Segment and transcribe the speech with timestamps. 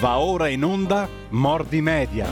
[0.00, 2.28] Va ora in onda Mordi Media.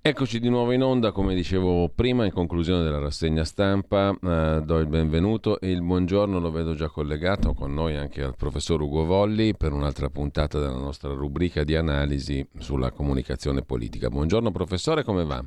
[0.00, 4.78] Eccoci di nuovo in onda, come dicevo prima, in conclusione della rassegna stampa, eh, do
[4.78, 9.04] il benvenuto e il buongiorno lo vedo già collegato con noi anche al professor Ugo
[9.04, 14.08] Volli per un'altra puntata della nostra rubrica di analisi sulla comunicazione politica.
[14.08, 15.44] Buongiorno professore, come va?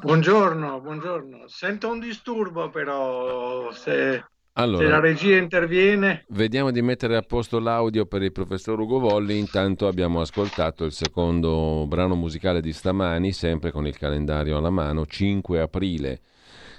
[0.00, 1.48] Buongiorno, buongiorno.
[1.48, 4.22] Sento un disturbo però se
[4.58, 6.24] allora, Se la regia interviene.
[6.28, 9.38] Vediamo di mettere a posto l'audio per il professor Ugo Volli.
[9.38, 15.06] Intanto abbiamo ascoltato il secondo brano musicale di stamani, sempre con il calendario alla mano,
[15.06, 16.20] 5 aprile.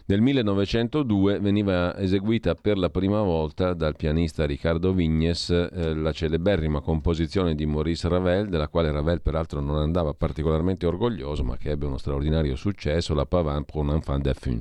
[0.09, 6.81] Nel 1902 veniva eseguita per la prima volta dal pianista Riccardo Vignes eh, la celeberrima
[6.81, 11.85] composizione di Maurice Ravel, della quale Ravel peraltro non andava particolarmente orgoglioso, ma che ebbe
[11.85, 14.59] uno straordinario successo, la Pavane pour un enfant de fun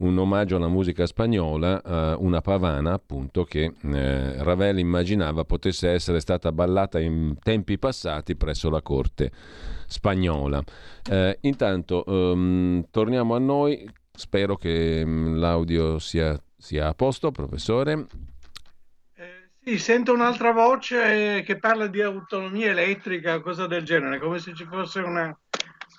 [0.00, 6.20] un omaggio alla musica spagnola, eh, una pavana appunto che eh, Ravel immaginava potesse essere
[6.20, 9.30] stata ballata in tempi passati presso la corte
[9.86, 10.62] spagnola.
[11.08, 18.06] Eh, intanto um, torniamo a noi, spero che um, l'audio sia, sia, a posto, professore.
[19.14, 24.54] Eh, sì, sento un'altra voce che parla di autonomia elettrica, cosa del genere, come se
[24.54, 25.36] ci fosse una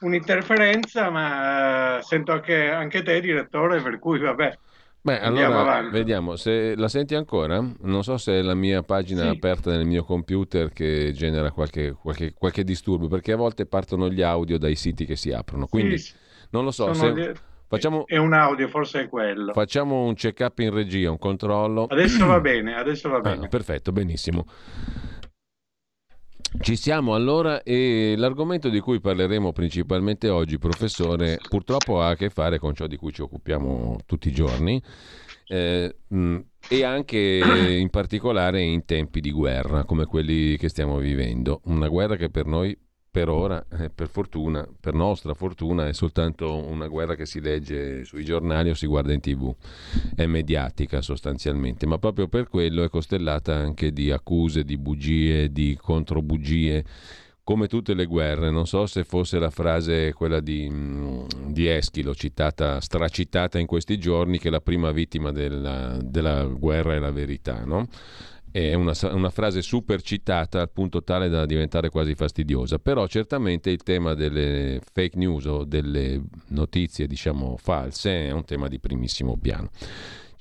[0.02, 4.57] un'interferenza, ma uh, sento anche, anche, te, direttore, per cui vabbè.
[5.03, 5.91] Beh, allora avanti.
[5.91, 7.59] vediamo, se la senti ancora?
[7.81, 9.27] Non so se è la mia pagina sì.
[9.29, 14.22] aperta nel mio computer che genera qualche, qualche, qualche, disturbo, perché a volte partono gli
[14.22, 16.13] audio dai siti che si aprono, quindi sì,
[16.52, 16.94] non lo so.
[16.94, 17.13] Se...
[17.13, 17.31] Di...
[17.67, 18.05] Facciamo...
[18.05, 19.53] È un audio, forse è quello.
[19.53, 21.85] Facciamo un check-up in regia, un controllo.
[21.85, 23.45] Adesso va bene, adesso va ah, bene.
[23.45, 24.45] Ah, perfetto, benissimo.
[26.59, 32.30] Ci siamo allora e l'argomento di cui parleremo principalmente oggi, professore, purtroppo ha a che
[32.30, 34.81] fare con ciò di cui ci occupiamo tutti i giorni
[35.47, 35.95] eh,
[36.69, 37.17] e anche
[37.79, 41.61] in particolare in tempi di guerra come quelli che stiamo vivendo.
[41.66, 42.77] Una guerra che per noi
[43.12, 48.06] per ora, eh, per fortuna, per nostra fortuna, è soltanto una guerra che si legge
[48.06, 49.53] sui giornali o si guarda in tv,
[50.16, 55.78] è mediatica sostanzialmente, ma proprio per quello è costellata anche di accuse, di bugie, di
[55.80, 56.85] controbugie,
[57.44, 58.50] come tutte le guerre.
[58.50, 63.97] Non so se fosse la frase quella di, mm, di Eschilo, citata, stracitata in questi
[63.97, 67.90] giorni, che la prima vittima della, della guerra è la verità, no?
[68.51, 73.69] È una, una, frase super citata al punto tale da diventare quasi fastidiosa, però certamente
[73.69, 79.38] il tema delle fake news o delle notizie diciamo false è un tema di primissimo
[79.38, 79.69] piano.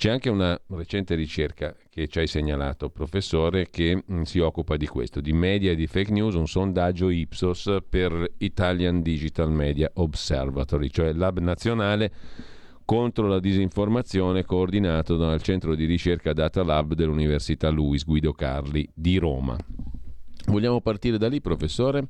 [0.01, 4.87] C'è anche una recente ricerca che ci hai segnalato, professore, che mm, si occupa di
[4.87, 10.89] questo, di media e di fake news, un sondaggio Ipsos per Italian Digital Media Observatory,
[10.89, 12.11] cioè lab nazionale
[12.91, 19.17] contro la disinformazione coordinato dal centro di ricerca Data Lab dell'Università Luis Guido Carli di
[19.17, 19.57] Roma.
[20.47, 22.09] Vogliamo partire da lì, professore?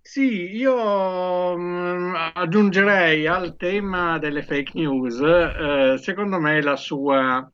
[0.00, 7.48] Sì, io mm, aggiungerei al tema delle fake news, eh, secondo me, la sua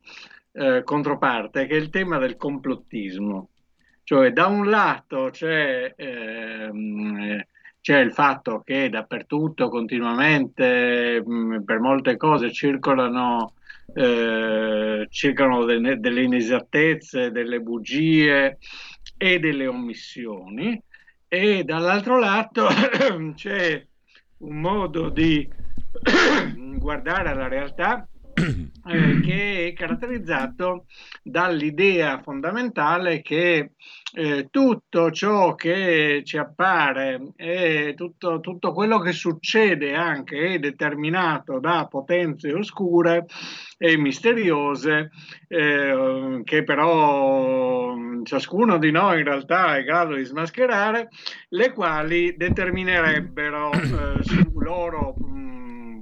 [0.52, 3.50] eh, controparte, che è il tema del complottismo.
[4.04, 7.46] Cioè, da un lato c'è eh,
[7.80, 13.54] c'è il fatto che dappertutto, continuamente, mh, per molte cose circolano,
[13.94, 18.58] eh, circolano delle, delle inesattezze, delle bugie
[19.16, 20.80] e delle omissioni,
[21.26, 22.66] e dall'altro lato
[23.34, 23.86] c'è
[24.38, 25.48] un modo di
[26.76, 28.06] guardare alla realtà
[28.86, 30.86] eh, che è caratterizzato
[31.22, 33.72] dall'idea fondamentale che
[34.12, 41.60] eh, tutto ciò che ci appare e tutto, tutto, quello che succede anche è determinato
[41.60, 43.26] da potenze oscure
[43.78, 45.10] e misteriose
[45.46, 51.08] eh, che però ciascuno di noi in realtà è in grado di smascherare,
[51.50, 55.14] le quali determinerebbero eh, su loro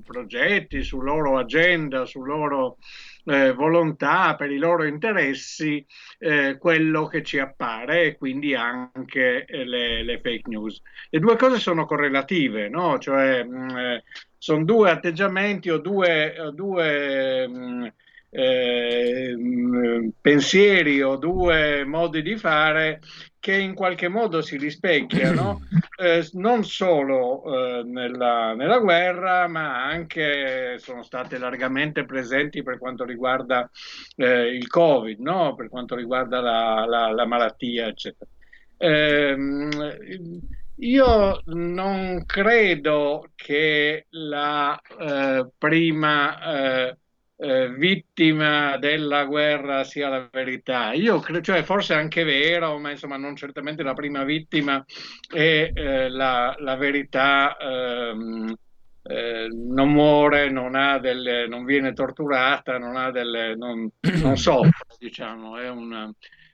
[0.09, 2.79] progetti, su loro agenda, su loro
[3.25, 5.85] eh, volontà, per i loro interessi,
[6.19, 10.81] eh, quello che ci appare e quindi anche eh, le, le, fake news.
[11.11, 12.99] Le due cose sono correlative, no?
[12.99, 14.05] cioè mh, mm, eh,
[14.39, 17.87] sono due atteggiamenti o due, due mh, mm,
[18.31, 23.01] eh, mm, pensieri o due modi di fare
[23.49, 25.63] che in qualche modo si rispecchiano
[25.97, 33.07] eh, non solo eh, nella, nella, guerra, ma anche sono state largamente presenti per quanto
[33.07, 33.71] riguarda
[34.17, 35.55] eh, il Covid, no?
[35.55, 38.29] per quanto riguarda la, la, la malattia, eccetera.
[38.77, 40.41] Ehm,
[40.81, 46.95] io non credo che la eh, prima
[47.41, 50.93] eh, vittima della guerra sia la verità.
[50.93, 54.85] Io credo, cioè forse è anche vero, ma insomma non certamente la prima vittima
[55.33, 57.57] è eh, la, la, verità.
[57.57, 58.55] Ehm,
[59.03, 63.89] eh, non muore, non, delle, non, viene torturata, non, ha delle, non,
[64.21, 66.13] non soffre, diciamo, una,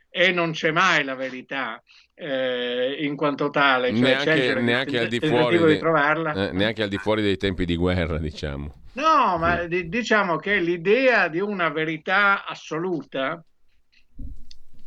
[0.08, 1.82] e non c'è mai la verità
[2.14, 3.90] eh, in quanto tale.
[3.90, 7.76] Cioè neanche, neanche, al di fuori di, eh, neanche al di fuori dei tempi di
[7.76, 8.82] guerra, diciamo.
[8.94, 13.44] No, ma d- diciamo che l'idea di una verità assoluta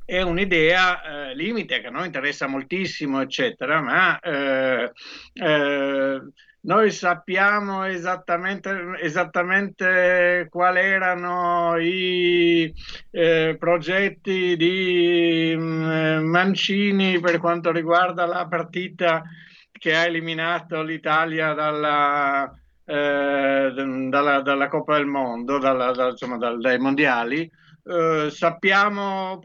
[0.06, 4.92] è un'idea eh, limite che a noi interessa moltissimo, eccetera, ma eh,
[5.34, 6.22] eh,
[6.68, 12.74] noi sappiamo esattamente, esattamente quali erano i
[13.10, 19.24] eh, progetti di mh, mm, Mancini per quanto riguarda la partita
[19.72, 22.54] che ha eliminato l'Italia dalla,
[22.84, 23.72] eh,
[24.10, 27.50] dalla, dalla Coppa del Mondo, dalla, da, insomma, dai mondiali
[27.88, 29.40] eh, sappiamo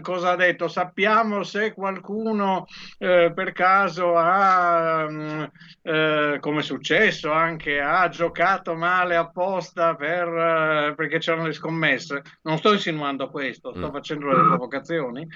[0.00, 2.66] cosa ha detto, sappiamo se qualcuno
[2.98, 5.42] eh, per caso ha, mm,
[5.82, 12.22] eh, come è successo anche, ha giocato male apposta per, eh, perché c'erano le scommesse.
[12.42, 13.92] Non sto insinuando questo, sto mm.
[13.92, 15.26] facendo delle provocazioni.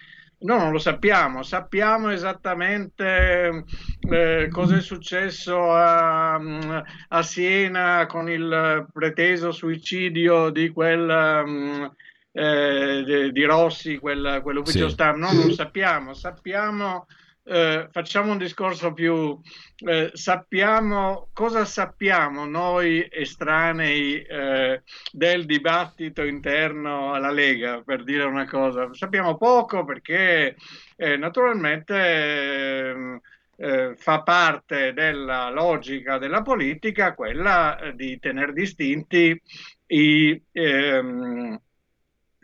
[0.45, 3.65] No, non lo sappiamo, sappiamo esattamente
[4.11, 6.79] eh, cosa è successo a, mm,
[7.09, 11.93] a, Siena con il preteso suicidio di quel um,
[12.37, 14.95] eh, di Rossi, quel, quell'ufficio sì.
[14.95, 17.07] stampa, no, non sappiamo, sappiamo,
[17.45, 19.39] eh, facciamo un discorso più,
[19.87, 24.83] eh, sappiamo cosa sappiamo noi estranei eh,
[25.13, 30.57] del dibattito interno alla Lega, per dire una cosa, sappiamo poco perché
[30.97, 33.21] eh, naturalmente ehm,
[33.57, 39.41] eh, fa parte della logica della politica quella di tenere distinti
[39.87, 41.61] i, ehm,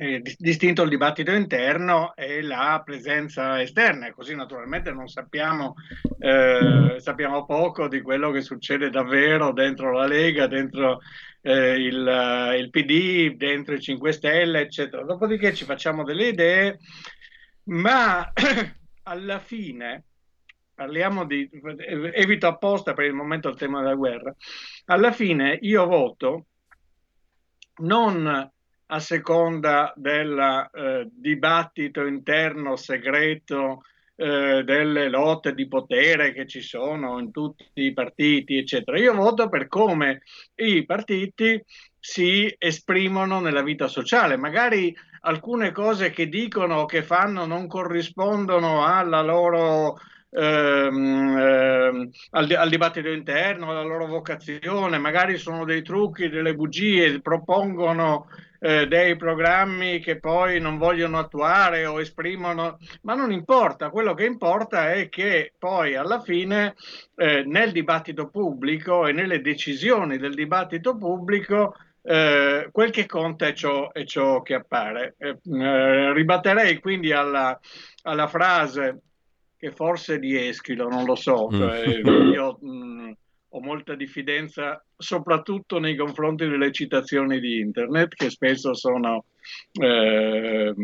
[0.01, 5.75] eh, distinto il dibattito interno e la presenza esterna, così naturalmente non sappiamo,
[6.19, 11.01] eh, sappiamo poco di quello che succede davvero dentro la Lega, dentro
[11.43, 15.05] eh, il, il, PD, dentro i 5 Stelle, eccetera.
[15.05, 16.79] Dopodiché ci facciamo delle idee,
[17.65, 18.33] ma
[19.05, 20.05] alla fine
[20.75, 21.47] parliamo di,
[22.15, 24.35] evito apposta per il momento il tema della guerra,
[24.87, 26.47] alla fine io voto
[27.81, 28.51] non
[28.91, 33.83] a seconda del eh, dibattito interno segreto
[34.17, 38.99] eh, delle lotte di potere che ci sono in tutti i partiti, eccetera.
[38.99, 40.23] Io voto per come
[40.57, 41.63] i partiti
[41.99, 44.37] si esprimono nella vita sociale.
[44.37, 49.99] Magari alcune cose che dicono o che fanno non corrispondono alla loro
[50.33, 57.21] Ehm, ehm, al, al, dibattito interno, alla loro vocazione, magari sono dei trucchi, delle bugie,
[57.21, 58.29] propongono
[58.61, 64.27] eh, dei programmi che poi non vogliono attuare o esprimono, ma non importa, quello che
[64.27, 66.75] importa è che poi alla fine
[67.17, 73.53] eh, nel dibattito pubblico e nelle decisioni del dibattito pubblico eh, quel che conta è
[73.53, 75.15] ciò, è ciò che appare.
[75.19, 77.59] Eh, eh, ribatterei quindi alla,
[78.03, 79.01] alla, frase
[79.59, 81.59] che forse di Eschilo, non lo so, mm.
[81.59, 83.11] cioè, io mh, mm,
[83.51, 89.25] ho molta diffidenza soprattutto nei confronti delle citazioni di internet che spesso sono
[89.73, 90.75] eh,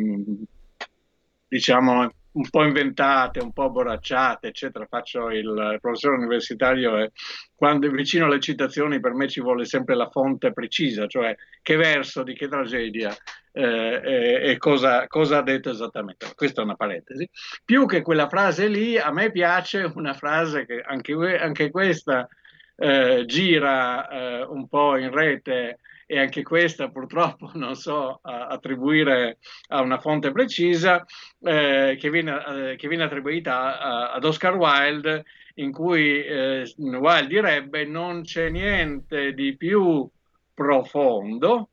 [1.48, 4.86] diciamo un po' inventate, un po' borracciate, eccetera.
[4.86, 7.12] Faccio il professore universitario e
[7.54, 11.76] quando è vicino alle citazioni per me ci vuole sempre la fonte precisa, cioè che
[11.76, 13.14] verso, di che tragedia
[13.52, 16.30] eh, e, e cosa, cosa, ha detto esattamente.
[16.34, 17.28] Questa è una parentesi.
[17.64, 22.28] Più che quella frase lì, a me piace una frase che anche, anche questa
[22.76, 29.80] eh, gira eh, un po' in rete e anche questa purtroppo non so attribuire a
[29.80, 31.04] una fonte precisa,
[31.40, 37.26] eh, che, viene, eh, che, viene, attribuita a, ad Oscar Wilde, in cui eh, Wilde
[37.26, 40.08] direbbe non c'è niente di più
[40.54, 41.70] profondo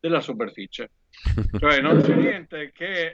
[0.00, 0.90] della superficie.
[1.58, 3.12] cioè non c'è niente che,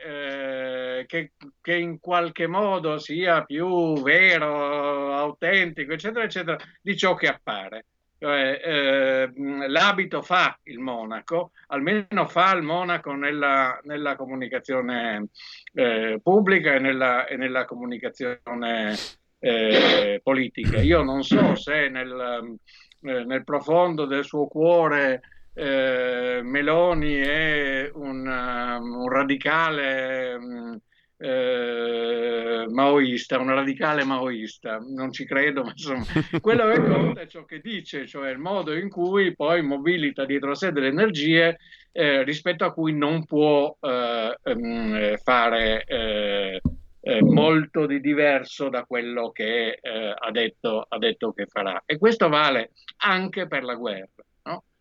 [1.07, 7.87] che, che, in qualche modo sia più vero, autentico, eccetera, eccetera, di ciò che appare.
[8.19, 9.33] Cioè, eh,
[9.69, 15.29] l'abito fa il monaco, almeno fa il monaco nella, nella comunicazione
[15.75, 18.95] eh, pubblica e nella, e nella comunicazione
[19.41, 20.81] eh, politica.
[20.81, 22.57] Io non so se nel,
[23.03, 25.21] eh, nel profondo del suo cuore
[25.55, 30.79] eh, Meloni è un, um, un radicale um,
[31.25, 36.05] eh, maoista, una radicale maoista, non ci credo, ma insomma,
[36.41, 40.51] quello che conta è ciò che dice, cioè il modo in cui poi mobilita dietro
[40.51, 41.59] a sé delle energie
[41.93, 46.61] eh, rispetto a cui non può eh, ehm, fare eh,
[47.01, 51.83] eh, molto di diverso da quello che eh, ha detto, ha, detto, che farà.
[51.87, 54.09] E questo vale anche per la guerra.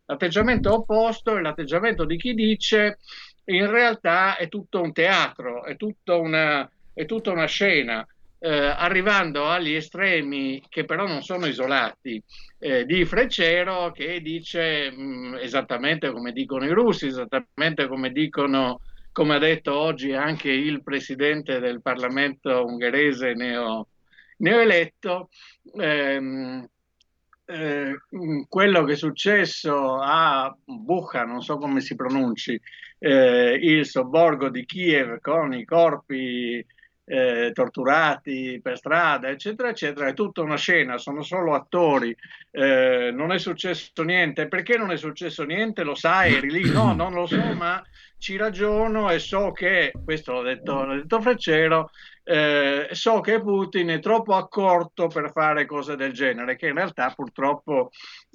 [0.06, 2.98] L'atteggiamento opposto è l'atteggiamento di chi dice
[3.46, 8.06] in realtà è tutto un teatro, è, tutto una, è tutta una scena.
[8.38, 12.22] Eh, arrivando agli estremi che però non sono isolati
[12.58, 18.80] eh, di Freccero che dice mh, mm, esattamente come dicono i russi, esattamente come dicono
[19.14, 23.86] come ha detto oggi anche il presidente del Parlamento ungherese neo,
[24.38, 25.28] neoeletto,
[25.78, 26.68] ehm,
[27.46, 27.96] eh,
[28.48, 32.60] quello che è successo a Bucha, non so come si pronunci,
[32.98, 36.64] eh, il sobborgo di Kiev con i corpi
[37.06, 42.16] eh, torturati per strada, eccetera, eccetera, è tutta una scena, sono solo attori,
[42.50, 44.48] eh, non è successo niente.
[44.48, 45.82] Perché non è successo niente?
[45.82, 46.70] Lo sai, eri lì?
[46.70, 47.82] No, non lo so, ma
[48.18, 51.90] ci ragiono e so che, questo l'ha detto, l'ha detto Freccero,
[52.24, 57.10] eh, so che Putin è troppo accorto per fare cose del genere, che in realtà
[57.14, 57.90] purtroppo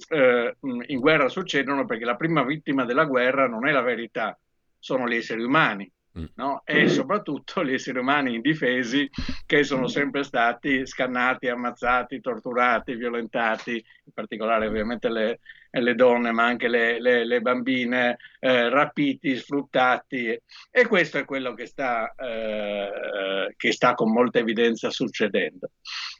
[0.09, 4.37] eh, in guerra succedono perché la prima vittima della guerra non è la verità,
[4.77, 5.91] sono gli esseri umani.
[6.19, 6.25] Mm.
[6.35, 6.61] No?
[6.65, 9.09] e soprattutto gli esseri umani indifesi
[9.45, 15.39] che sono sempre stati scannati, ammazzati, torturati, violentati, in particolare ovviamente le,
[15.71, 20.39] le donne, ma anche le, le, le bambine, eh, rapiti, sfruttati.
[20.71, 25.71] E questo è quello che sta, eh, che sta con molta evidenza succedendo.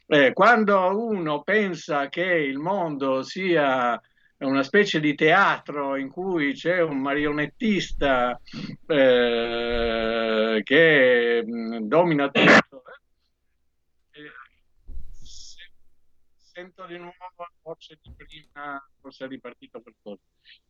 [0.06, 4.00] Eh, quando uno pensa che il mondo sia
[4.46, 8.40] una specie di teatro in cui c'è un marionettista
[8.86, 12.82] eh, che mh, domina tutto.
[14.10, 14.32] Eh,
[16.36, 20.22] sento di nuovo la voce di prima, forse è ripartito qualcosa.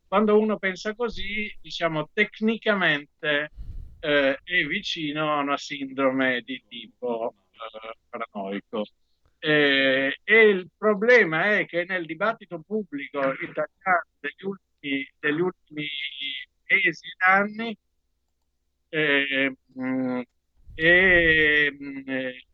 [0.07, 3.51] Quando uno pensa così, diciamo, tecnicamente
[4.01, 8.85] eh, è vicino a una sindrome di tipo eh, paranoico.
[9.43, 15.89] Eh, e il problema è che nel dibattito pubblico italiano degli ultimi, degli ultimi
[16.67, 17.77] mesi ed anni
[18.91, 19.57] eh,
[20.75, 22.45] eh,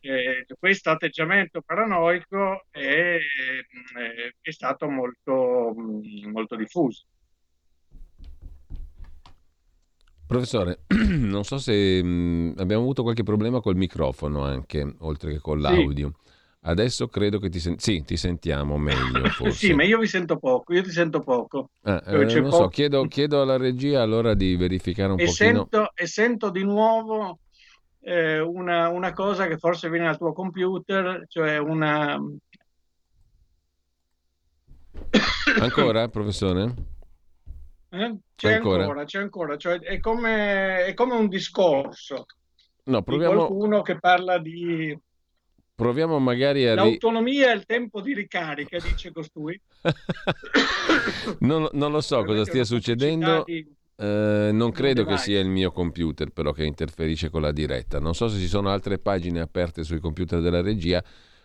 [0.00, 3.18] eh, questo atteggiamento paranoico è,
[4.40, 7.04] è stato molto, molto diffuso.
[10.28, 15.38] Professore, non so se mh, mm, abbiamo avuto qualche problema col microfono anche, oltre che
[15.38, 16.12] con l'audio.
[16.20, 16.26] Sì.
[16.60, 19.24] Adesso credo che ti, sen- sì, ti sentiamo meglio.
[19.32, 19.68] Forse.
[19.68, 20.74] sì, ma io vi sento poco.
[20.74, 21.70] Io ti sento poco.
[21.84, 22.56] Ah, eh, non poco...
[22.56, 25.68] so, chiedo, chiedo, alla regia allora di verificare un e pochino.
[25.70, 27.38] Sento, e sento di nuovo
[28.00, 32.20] eh, una, una, cosa che forse viene dal tuo computer, cioè una.
[35.58, 36.96] Ancora, professore?
[37.90, 38.16] Eh?
[38.34, 42.26] C'è ancora, ancora c'è ancora, cioè è come, è come un discorso
[42.88, 43.32] no, proviamo...
[43.32, 44.98] di qualcuno che parla di...
[45.74, 46.74] Proviamo magari a...
[46.74, 49.60] L'autonomia è il tempo di ricarica, dice costui.
[51.40, 53.44] non, non, lo so cosa stia succedendo.
[53.46, 58.00] Eh, non credo che sia il mio computer però che interferisce con la diretta.
[58.00, 61.02] Non so se ci sono altre pagine aperte sui computer della regia.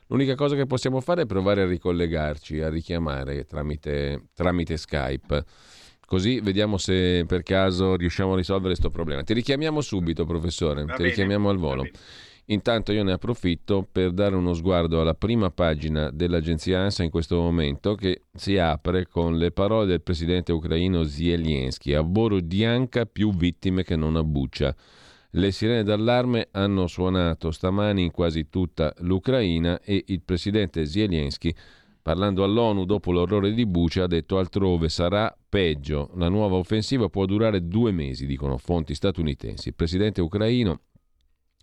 [0.08, 5.46] L'unica cosa che possiamo fare è provare a ricollegarci, a richiamare tramite, tramite Skype.
[6.06, 9.24] Così vediamo se per caso riusciamo a risolvere questo problema.
[9.24, 11.10] Ti richiamiamo subito, professore, Va ti bene.
[11.10, 11.88] richiamiamo al volo.
[12.48, 17.38] Intanto io ne approfitto per dare uno sguardo alla prima pagina dell'agenzia ANSA in questo
[17.38, 21.94] momento che si apre con le parole del presidente ucraino Zelensky.
[21.94, 24.76] A Borodianka più vittime che non a Bucia.
[25.36, 31.52] Le sirene d'allarme hanno suonato stamani in quasi tutta l'Ucraina e il presidente Zelensky
[32.04, 36.12] Parlando all'ONU dopo l'orrore di Bucia ha detto altrove sarà peggio.
[36.16, 39.70] La nuova offensiva può durare due mesi, dicono fonti statunitensi.
[39.70, 40.82] Il presidente ucraino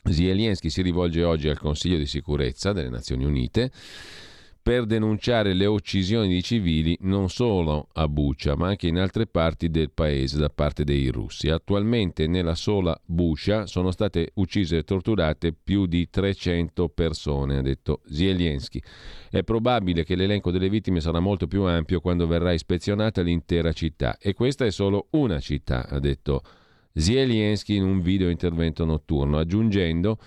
[0.03, 3.71] Zelensky si rivolge oggi al Consiglio di sicurezza delle Nazioni Unite
[4.63, 9.71] per denunciare le uccisioni di civili non solo a Bucha, ma anche in altre parti
[9.71, 11.49] del paese da parte dei russi.
[11.49, 18.03] Attualmente nella sola Bucha sono state uccise e torturate più di 300 persone, ha detto
[18.11, 18.81] Zelensky.
[19.31, 24.19] È probabile che l'elenco delle vittime sarà molto più ampio quando verrà ispezionata l'intera città
[24.19, 26.43] e questa è solo una città, ha detto
[26.93, 30.19] Zelensky in un video intervento notturno, aggiungendo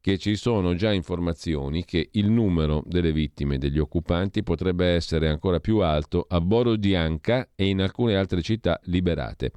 [0.00, 5.60] che ci sono già informazioni che il numero delle vittime degli occupanti potrebbe essere ancora
[5.60, 9.52] più alto a Borodianka e in alcune altre città liberate.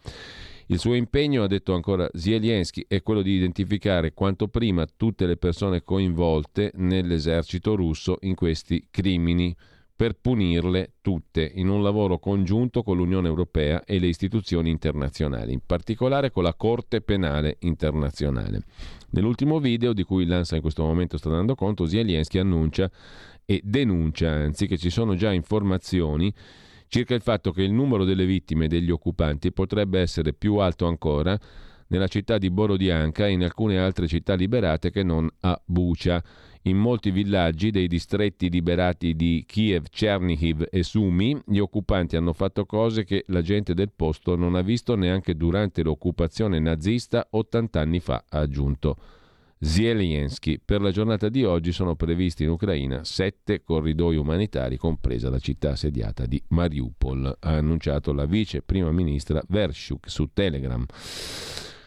[0.68, 5.38] Il suo impegno, ha detto ancora Zelensky, è quello di identificare quanto prima tutte le
[5.38, 9.56] persone coinvolte nell'esercito russo in questi crimini
[9.96, 15.62] per punirle tutte in un lavoro congiunto con l'Unione Europea e le istituzioni internazionali, in
[15.66, 18.64] particolare con la Corte Penale Internazionale.
[19.12, 22.90] Nell'ultimo video, di cui l'ANSA in questo momento sta dando conto, Zelensky annuncia
[23.46, 26.34] e denuncia anzi che ci sono già informazioni
[26.94, 31.38] circa il fatto che il numero delle vittime degli occupanti potrebbe essere più alto ancora
[31.88, 36.24] nella città di Borodianka e in alcune altre città liberate che non a Bucha.
[36.66, 42.66] In molti villaggi dei distretti liberati di Kiev, Chernihiv e Sumi, gli occupanti hanno fatto
[42.66, 48.00] cose che la gente del posto non ha visto neanche durante l'occupazione nazista 80 anni
[48.00, 48.96] fa, ha aggiunto.
[49.60, 50.60] Zelensky.
[50.64, 55.72] Per la giornata di oggi sono previsti in Ucraina sette corridoi umanitari, compresa la città
[55.72, 60.86] assediata di Mariupol, ha annunciato la vice prima ministra Vershuk su Telegram.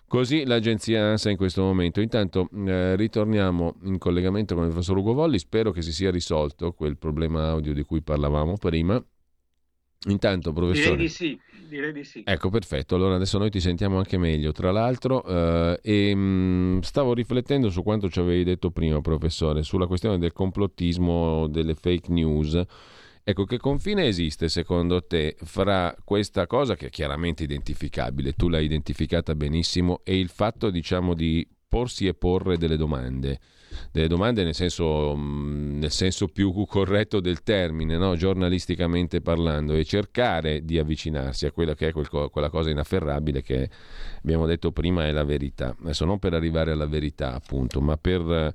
[0.09, 2.01] Così l'agenzia ANSA in questo momento.
[2.01, 6.73] Intanto eh, ritorniamo in collegamento con il professor Ugo Volli, spero che si sia risolto
[6.73, 9.03] quel problema audio di cui parlavamo prima.
[10.09, 10.91] Intanto, professore.
[10.91, 12.23] Direi di sì, direi di sì.
[12.25, 12.95] Ecco, perfetto.
[12.95, 14.53] Allora adesso noi ti sentiamo anche meglio.
[14.53, 19.65] Tra l'altro, eh, e, mh, mm, stavo riflettendo su quanto ci avevi detto prima, professore,
[19.65, 22.63] sulla questione del complottismo, delle fake news.
[23.29, 28.65] Ecco, che confine esiste secondo te fra questa cosa che è chiaramente identificabile, tu l'hai
[28.67, 33.41] identificata benissimo, e il fatto, diciamo, di porsi e porre delle domande?
[33.91, 38.15] Delle domande nel senso, mm, nel senso più corretto del termine, no?
[38.15, 43.69] giornalisticamente parlando, e cercare di avvicinarsi a quella che è quel, quella cosa inafferrabile che
[44.19, 45.75] abbiamo detto prima è la verità.
[45.81, 48.55] Adesso non per arrivare alla verità, appunto, ma per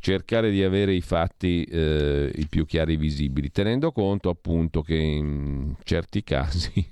[0.00, 5.74] cercare di avere i fatti eh, i più chiari visibili, tenendo conto appunto che in
[5.84, 6.84] certi casi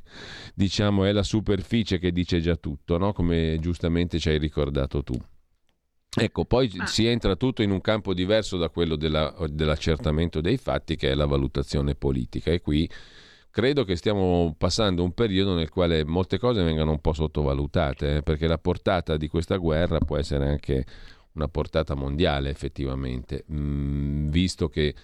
[0.54, 3.12] diciamo è la superficie che dice già tutto, no?
[3.12, 5.14] come giustamente ci hai ricordato tu.
[6.20, 6.86] Ecco, poi ah.
[6.86, 11.14] si entra tutto in un campo diverso da quello della, dell'accertamento dei fatti, che è
[11.14, 12.50] la valutazione politica.
[12.50, 12.88] E qui
[13.50, 18.22] credo che stiamo passando un periodo nel quale molte cose vengano un po' sottovalutate, eh,
[18.22, 20.84] perché la portata di questa guerra può essere anche
[21.32, 24.94] una portata mondiale effettivamente, mm, visto che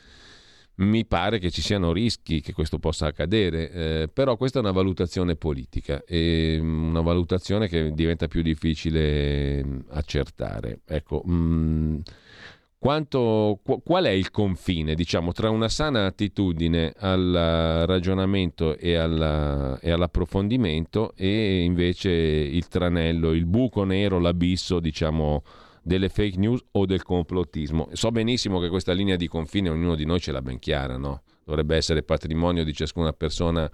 [0.76, 4.72] mi pare che ci siano rischi che questo possa accadere, eh, però questa è una
[4.72, 10.80] valutazione politica e mm, una valutazione che diventa più difficile mm, accertare.
[10.84, 11.98] Ecco, mh, mm,
[12.78, 19.90] quanto, qual è il confine diciamo, tra una sana attitudine al ragionamento e, alla, e,
[19.90, 25.42] all'approfondimento e invece il tranello, il buco nero, l'abisso, diciamo,
[25.84, 27.90] delle fake news o del complottismo.
[27.92, 31.22] So benissimo che questa linea di confine ognuno di noi ce l'ha ben chiara, no?
[31.44, 33.70] dovrebbe essere patrimonio di ciascuna persona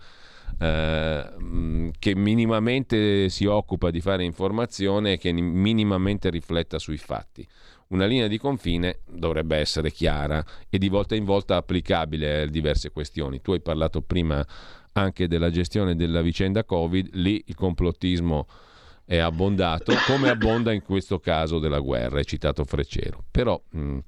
[0.58, 7.46] eh, che minimamente si occupa di fare informazione e che minimamente rifletta sui fatti.
[7.88, 12.90] Una linea di confine dovrebbe essere chiara e di volta in volta applicabile a diverse
[12.90, 13.40] questioni.
[13.40, 14.44] Tu hai parlato prima
[14.92, 18.46] anche della gestione della vicenda Covid, lì il complottismo
[19.10, 23.24] è abbondato, come abbonda in questo caso della guerra, è citato Freccero.
[23.28, 23.98] Però mh,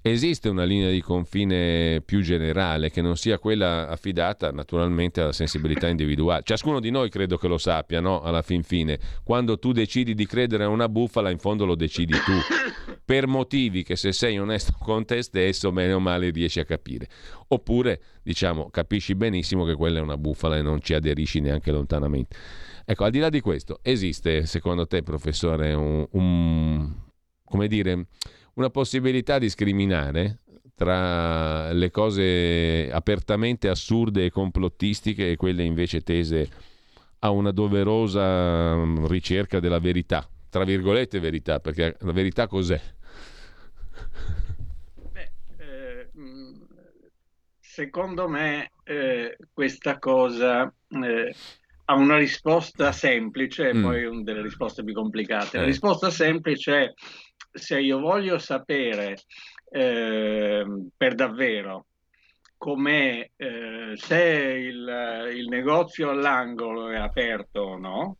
[0.00, 5.86] esiste una linea di confine più generale che non sia quella affidata naturalmente alla sensibilità
[5.88, 6.44] individuale.
[6.44, 8.22] Ciascuno di noi credo che lo sappia, no?
[8.22, 12.14] Alla fin fine, quando tu decidi di credere a una bufala, in fondo lo decidi
[12.14, 16.64] tu, per motivi che se sei onesto con te stesso, bene o male riesci a
[16.64, 17.06] capire.
[17.48, 22.66] Oppure, diciamo, capisci benissimo che quella è una bufala e non ci aderisci neanche lontanamente.
[22.90, 28.06] Ecco, al di là di questo, esiste secondo te, professore, un, un, dire,
[28.54, 30.38] una possibilità di scriminare
[30.74, 36.48] tra le cose apertamente assurde e complottistiche e quelle invece tese
[37.18, 42.80] a una doverosa mm, ricerca della verità, tra virgolette verità, perché la verità cos'è?
[45.12, 46.62] Beh, eh, mm,
[47.60, 51.34] secondo me eh, questa cosa eh,
[51.90, 53.82] ha una risposta semplice e mm.
[53.82, 55.56] poi delle risposte più complicate.
[55.56, 55.60] Eh.
[55.60, 56.92] La risposta semplice è
[57.50, 59.16] se io voglio sapere
[59.70, 61.86] eh, per davvero
[62.58, 68.16] com'è, eh, se il, il, negozio all'angolo è aperto o no,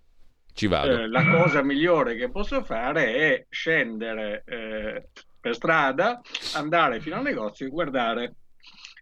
[0.54, 1.02] Ci vado.
[1.02, 6.20] Eh, la cosa migliore che posso fare è scendere eh, per strada,
[6.54, 8.34] andare fino al negozio e guardare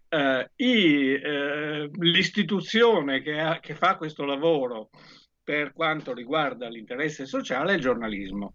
[0.09, 4.89] eh, i, eh, l'istituzione che, ha, che, fa questo lavoro
[5.43, 8.53] per quanto riguarda l'interesse sociale è il giornalismo.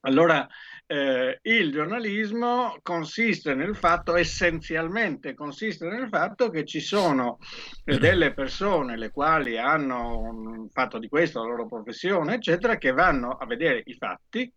[0.00, 0.48] Allora,
[0.90, 7.38] eh, il giornalismo consiste nel fatto, essenzialmente consiste nel fatto che ci sono
[7.84, 13.30] eh, delle persone le quali hanno fatto di questo la loro professione, eccetera, che vanno
[13.30, 14.52] a vedere i fatti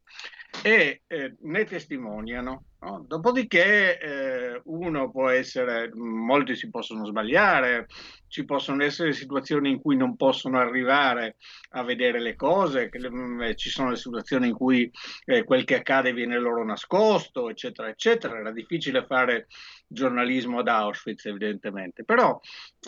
[0.61, 2.65] e eh, ne testimoniano.
[2.79, 3.05] No?
[3.07, 7.87] Dopodiché eh, uno può essere, molti si possono sbagliare,
[8.27, 11.37] ci possono essere situazioni in cui non possono arrivare
[11.71, 14.91] a vedere le cose, che, mm, ci sono le situazioni in cui
[15.25, 18.37] eh, quel che accade viene loro nascosto, eccetera, eccetera.
[18.37, 19.47] Era difficile fare
[19.87, 22.03] giornalismo ad Auschwitz, evidentemente.
[22.03, 22.39] Però,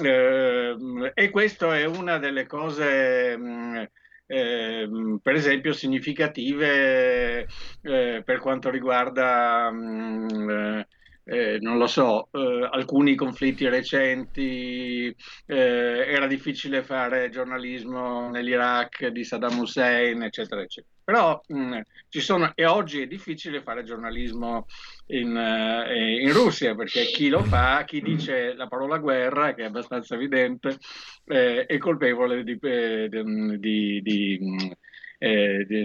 [0.03, 0.75] eh,
[1.13, 3.37] e questo è una delle cose...
[3.37, 3.83] Mh, mm,
[4.27, 4.89] eh,
[5.21, 7.47] per esempio significative
[7.81, 10.79] eh, per quanto riguarda mh, mm,
[11.25, 15.07] eh, non lo so, eh, alcuni conflitti recenti,
[15.47, 20.93] eh, era difficile fare giornalismo nell'Iraq di Saddam Hussein, eccetera, eccetera.
[21.03, 24.67] Però mh, mm, ci sono, e oggi è difficile fare giornalismo
[25.07, 29.65] in, eh, in, Russia, perché chi lo fa, chi dice la parola guerra, che è
[29.65, 30.77] abbastanza evidente,
[31.25, 34.39] eh, è colpevole di, eh, di, di,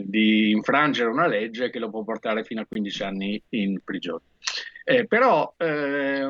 [0.05, 4.23] di, infrangere una legge che lo può portare fino a 15 anni in prigione.
[4.91, 6.29] Eh, però eh,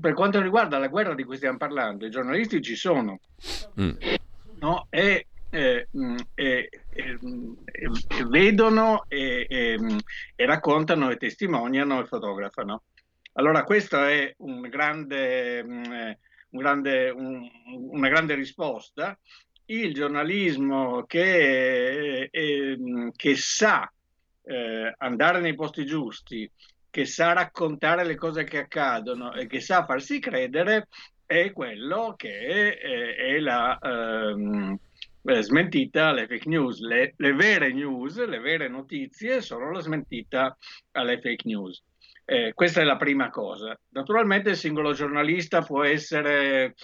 [0.00, 3.18] per quanto riguarda la guerra di cui stiamo parlando, i giornalisti ci sono
[3.80, 3.90] mm.
[4.60, 4.86] no?
[4.88, 7.18] e, eh, mm, e, e,
[7.64, 9.76] e, vedono e,
[10.36, 12.84] raccontano e testimoniano e fotografano.
[13.32, 15.82] Allora questa è un grande, mm,
[16.50, 17.50] un grande, un,
[17.90, 19.18] una grande risposta
[19.66, 22.78] il giornalismo che, eh,
[23.16, 23.90] che sa
[24.44, 26.50] eh, andare nei posti giusti,
[26.92, 30.88] che sa raccontare le cose che accadono e che sa farsi credere
[31.24, 34.78] è quello che è, è la ehm,
[35.40, 36.80] smentita alle fake news.
[36.80, 40.54] Le, le vere news, le vere notizie sono la smentita
[40.90, 41.82] alle fake news.
[42.24, 43.78] Eh, questa è la prima cosa.
[43.90, 46.74] Naturalmente il singolo giornalista può essere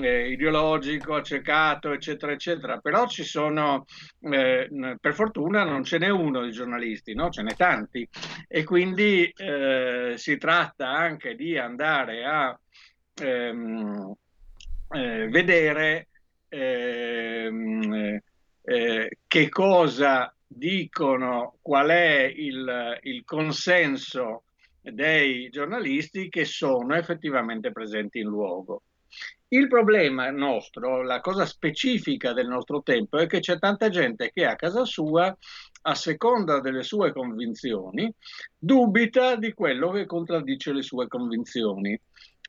[0.00, 3.84] eh, ideologico, accecato, eccetera, eccetera, però ci sono,
[4.20, 4.68] eh,
[5.00, 7.30] per fortuna non ce n'è uno di giornalisti, no?
[7.30, 8.06] ce n'è tanti
[8.48, 12.58] e quindi eh, si tratta anche di andare a
[13.22, 14.12] ehm,
[14.90, 16.08] eh, vedere
[16.48, 18.20] ehm,
[18.62, 24.42] eh, che cosa dicono, qual è il, il consenso
[24.92, 28.82] dei giornalisti che sono effettivamente presenti in luogo.
[29.50, 34.44] Il problema nostro, la cosa specifica del nostro tempo, è che c'è tanta gente che
[34.44, 35.34] a casa sua,
[35.82, 38.12] a seconda delle sue convinzioni,
[38.58, 41.98] dubita di quello che contraddice le sue convinzioni.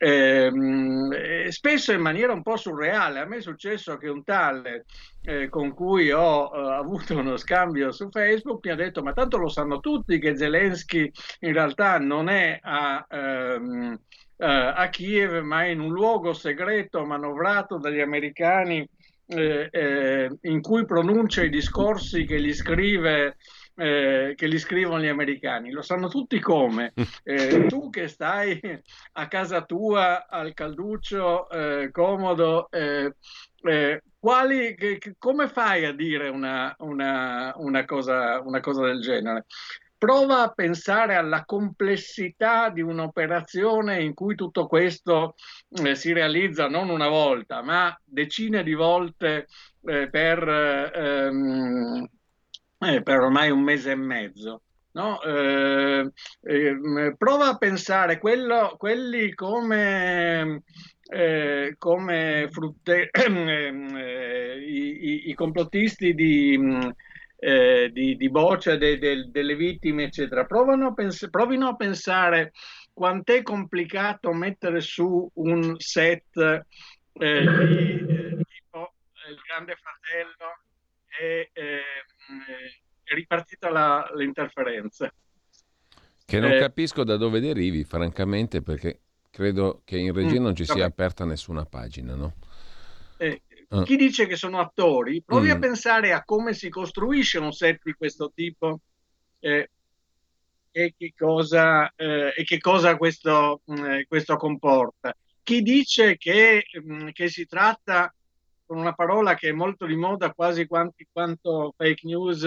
[0.02, 3.20] Ehm, eh, spesso in maniera un po' surreale.
[3.20, 4.86] A me è successo che un tale
[5.22, 9.38] eh, con cui ho eh, avuto uno scambio su Facebook mi ha detto: Ma tanto
[9.38, 13.06] lo sanno tutti che Zelensky in realtà non è a.
[13.10, 14.00] Ehm,
[14.40, 18.88] eh, a Kiev, ma in un luogo segreto manovrato dagli americani
[19.28, 23.36] eh, eh, in cui pronuncia i discorsi che gli scrive
[23.80, 26.94] eh, che li scrivono gli americani, lo sanno tutti come.
[27.24, 28.60] Eh, tu che stai
[29.14, 33.14] a casa tua al calduccio eh, comodo, eh,
[33.62, 39.46] eh, quali, che, come fai a dire una, una, una, cosa, una cosa del genere?
[40.00, 45.36] Prova a pensare alla complessità di un'operazione in cui tutto questo
[45.84, 49.48] eh, si realizza non una volta, ma decine di volte
[49.82, 52.08] eh, per, ehm,
[52.80, 54.62] eh, per ormai un mese e mezzo.
[54.92, 55.22] No?
[55.22, 56.12] Eh,
[56.44, 60.64] eh, prova a pensare quello, quelli come,
[61.12, 66.58] eh, come frutte, eh, i, i, i, complottisti di,
[67.40, 70.46] eh, di, di Boccia, de, de, delle vittime, eccetera.
[70.46, 72.52] Provano pens- provino a pensare
[72.94, 76.38] quant'è complicato mettere su un set
[77.14, 78.94] eh, di, tipo
[79.30, 80.60] il Grande Fratello
[81.20, 85.12] e è ripartita la, l'interferenza.
[86.26, 89.00] Che non eh, capisco da dove derivi, francamente, perché
[89.32, 92.36] credo che in regia mm, non ci sia aperta nessuna pagina, no?
[93.18, 93.42] Eh.
[93.84, 95.52] Chi dice che sono attori, provi mm.
[95.52, 98.80] a pensare a come si costruisce un set di questo tipo
[99.40, 99.70] eh,
[100.72, 105.16] e che cosa, eh, e che cosa questo, mh, mm, questo, comporta.
[105.44, 108.12] Chi dice che, mh, mm, che si tratta
[108.66, 112.44] con una parola che è molto di moda quasi quanti, quanto fake news,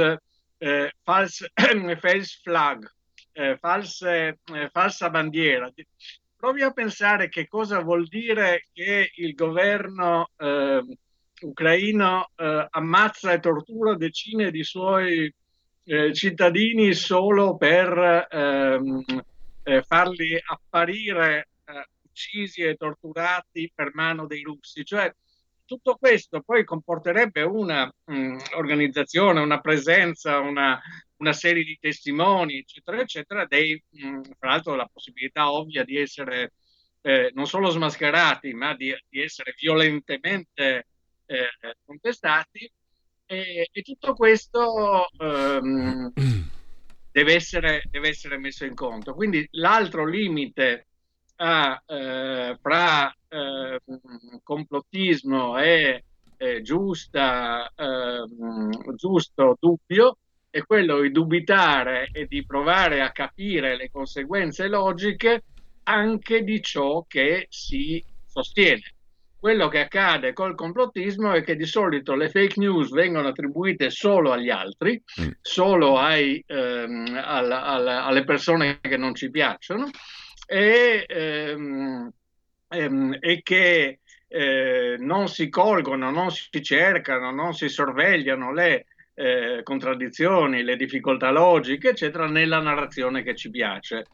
[0.58, 1.50] eh, false,
[2.00, 2.90] false flag,
[3.32, 5.72] eh, false, eh, falsa bandiera.
[6.37, 10.82] Provi a pensare che cosa vuol dire che il governo eh,
[11.42, 15.33] ucraino eh, ammazza e tortura decine di suoi
[15.85, 19.05] eh, cittadini solo per ehm,
[19.64, 24.85] eh, farli apparire eh, uccisi e torturati per mano dei russi.
[24.85, 25.12] Cioè,
[25.64, 27.42] tutto questo poi comporterebbe
[28.05, 28.38] mh, mm,
[29.42, 30.81] una presenza, una,
[31.16, 35.96] una, serie di testimoni, eccetera, eccetera, dei, mh, mm, fra l'altro la possibilità ovvia di
[35.96, 36.52] essere
[37.02, 40.87] eh, non solo smascherati, ma di, di essere violentemente
[41.38, 42.71] eh, contestati.
[43.27, 46.12] E, e, tutto questo ehm,
[47.11, 49.14] deve, essere, deve, essere, messo in conto.
[49.14, 50.87] Quindi l'altro limite
[51.37, 53.81] a, eh, fra eh,
[54.42, 56.05] complottismo e
[56.62, 60.16] giusta, ehm, giusto dubbio
[60.53, 65.45] è quello di dubitare e di provare a capire le conseguenze logiche
[65.85, 68.83] anche di ciò che si sostiene.
[69.42, 74.31] Quello che accade col complottismo è che di solito le fake news vengono attribuite solo
[74.31, 75.31] agli altri, mm.
[75.40, 79.90] solo ai, ehm, alla, alla, alle persone che non ci piacciono
[80.46, 82.09] e, ehm,
[82.68, 88.87] ehm, e che eh, non si colgono, non si cercano, non si sorvegliano le
[89.22, 94.06] eh, contraddizioni, le difficoltà logiche, eccetera, nella narrazione che ci piace.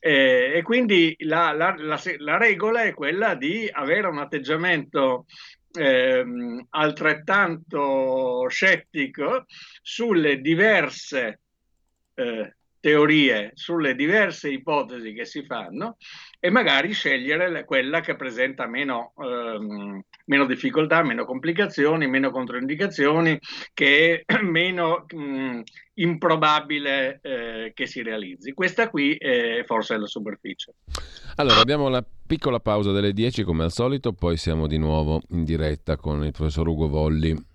[0.00, 5.26] Eh, e quindi la, la, la, la, regola è quella di avere un atteggiamento
[5.72, 6.24] eh,
[6.70, 9.44] altrettanto scettico
[9.82, 11.40] sulle diverse
[12.14, 15.96] eh, teorie, sulle diverse ipotesi che si fanno
[16.38, 23.40] e magari scegliere quella che presenta meno, ehm, meno difficoltà, meno complicazioni, meno controindicazioni,
[23.74, 25.60] che è meno mh, mm,
[25.94, 28.52] improbabile eh, che si realizzi.
[28.52, 30.74] Questa qui è forse la superficie.
[31.34, 35.42] Allora, abbiamo la piccola pausa delle 10 come al solito, poi siamo di nuovo in
[35.42, 37.54] diretta con il professor Ugo Volli.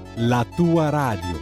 [0.23, 1.41] la tua radio.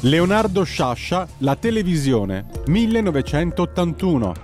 [0.00, 4.34] Leonardo Sciascia, La televisione, 1981.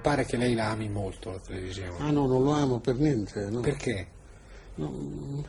[0.00, 1.96] Pare che lei la ami molto la televisione.
[1.98, 3.50] Ah no, non lo amo per niente.
[3.50, 3.60] No.
[3.60, 4.06] Perché?
[4.76, 5.44] No,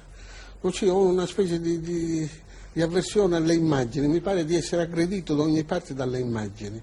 [0.59, 2.27] non c'è, ho una specie di, di,
[2.73, 6.81] di avversione alle immagini, mi pare di essere aggredito da ogni parte dalle immagini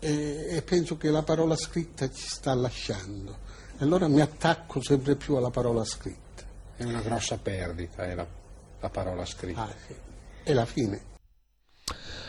[0.00, 3.44] e, e penso che la parola scritta ci sta lasciando.
[3.78, 6.42] Allora mi attacco sempre più alla parola scritta.
[6.76, 8.26] È una grossa perdita, è la,
[8.80, 9.62] la parola scritta.
[9.62, 9.94] Ah, sì.
[10.42, 11.14] È la fine.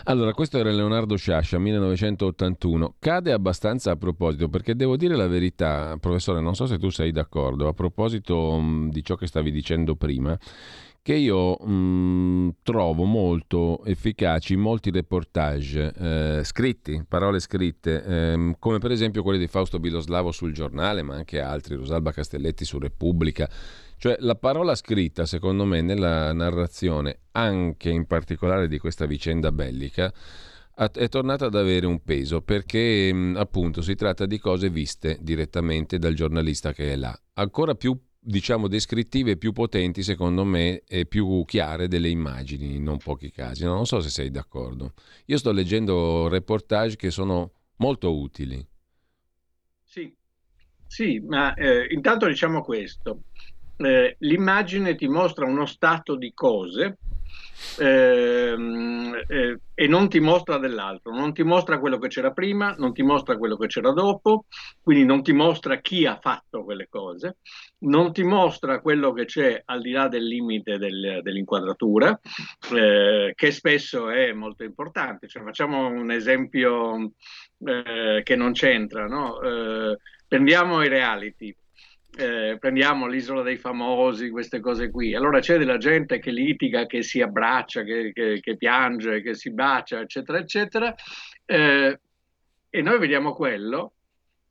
[0.10, 2.95] Allora, questo era Leonardo Sciascia, 1981.
[2.97, 7.12] Cade abbastanza a proposito, perché devo dire la verità, professore, non so se tu sei
[7.12, 10.38] d'accordo, a proposito mh, di ciò che stavi dicendo prima,
[11.08, 18.80] che io mh, mm, trovo molto efficaci molti reportage eh, scritti, parole scritte, ehm, come
[18.80, 23.50] per esempio quelli di Fausto Biloslavo sul giornale, ma anche altri, Rosalba Castelletti su Repubblica.
[23.96, 30.13] Cioè la parola scritta, secondo me, nella narrazione, anche in particolare di questa vicenda bellica,
[30.91, 36.00] è tornata ad avere un peso perché mm, appunto si tratta di cose viste direttamente
[36.00, 37.17] dal giornalista che è là.
[37.36, 42.98] Ancora più diciamo descrittive più potenti secondo me e più chiare delle immagini in non
[42.98, 43.63] pochi casi.
[43.63, 44.94] Non so se sei d'accordo.
[45.26, 48.66] Io sto leggendo reportage che sono molto utili.
[49.84, 50.13] Sì,
[50.86, 53.24] sì ma eh, intanto diciamo questo.
[53.78, 56.98] Eh, l'immagine ti mostra uno stato di cose
[57.80, 62.93] Ehm, eh, e non ti mostra dell'altro, non ti mostra quello che c'era prima, non
[62.93, 64.45] ti mostra quello che c'era dopo,
[64.82, 67.38] quindi non ti mostra chi ha fatto quelle cose,
[67.80, 72.19] non ti mostra quello che c'è al di là del limite del, dell'inquadratura,
[72.73, 75.27] eh, che spesso è molto importante.
[75.27, 77.12] Cioè, facciamo un esempio
[77.65, 79.41] eh, che non c'entra, no?
[79.41, 81.56] Eh, prendiamo i reality
[82.17, 85.13] eh, prendiamo l'isola dei famosi, queste cose qui.
[85.13, 89.51] Allora c'è della gente che litiga, che si abbraccia, che, che, che piange, che si
[89.51, 90.95] bacia, eccetera, eccetera.
[91.45, 91.99] Eh,
[92.69, 93.93] e noi vediamo quello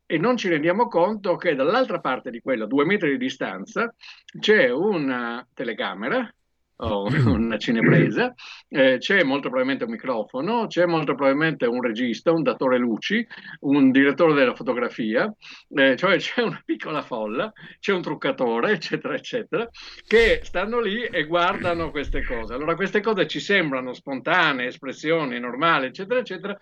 [0.06, 3.92] e non ci rendiamo conto che dall'altra parte di quello, a due metri di distanza,
[4.38, 6.32] c'è una telecamera
[6.78, 8.34] o una cinepresa,
[8.68, 13.26] eh, c'è molto probabilmente un microfono, c'è molto probabilmente un regista, un datore luci,
[13.60, 15.32] un direttore della fotografia,
[15.70, 19.68] eh, cioè c'è una piccola folla, c'è un truccatore, eccetera, eccetera,
[20.06, 22.54] che stanno lì e guardano queste cose.
[22.54, 26.56] Allora queste cose ci sembrano spontanee, espressioni normali, eccetera, eccetera,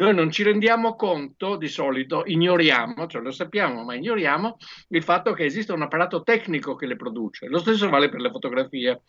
[0.00, 4.56] noi non ci rendiamo conto, di solito ignoriamo, cioè lo sappiamo, ma ignoriamo
[4.88, 7.48] il fatto che esiste un apparato tecnico che le produce.
[7.48, 9.02] Lo stesso vale per le fotografie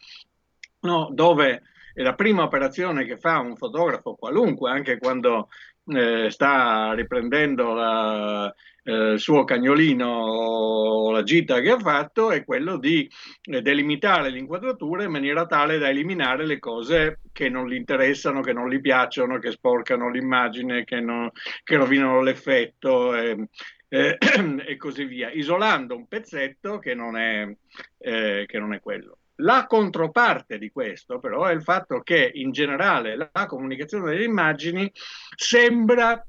[0.81, 1.63] no, dove
[1.93, 5.49] è la prima operazione che fa un fotografo qualunque, anche quando
[5.87, 12.43] eh, sta riprendendo la, eh, il suo cagnolino o la gita che ha fatto, è
[12.43, 13.09] quello di
[13.43, 18.53] eh, delimitare l'inquadratura in maniera tale da eliminare le cose che non gli interessano, che
[18.53, 21.29] non gli piacciono, che sporcano l'immagine, che, non,
[21.63, 23.15] che rovinano l'effetto.
[23.15, 23.47] Eh,
[23.91, 27.45] e così via, isolando un pezzetto che non è,
[27.97, 29.17] eh, che non è quello.
[29.35, 34.91] La controparte di questo però è il fatto che in generale la comunicazione delle immagini
[35.35, 36.23] sembra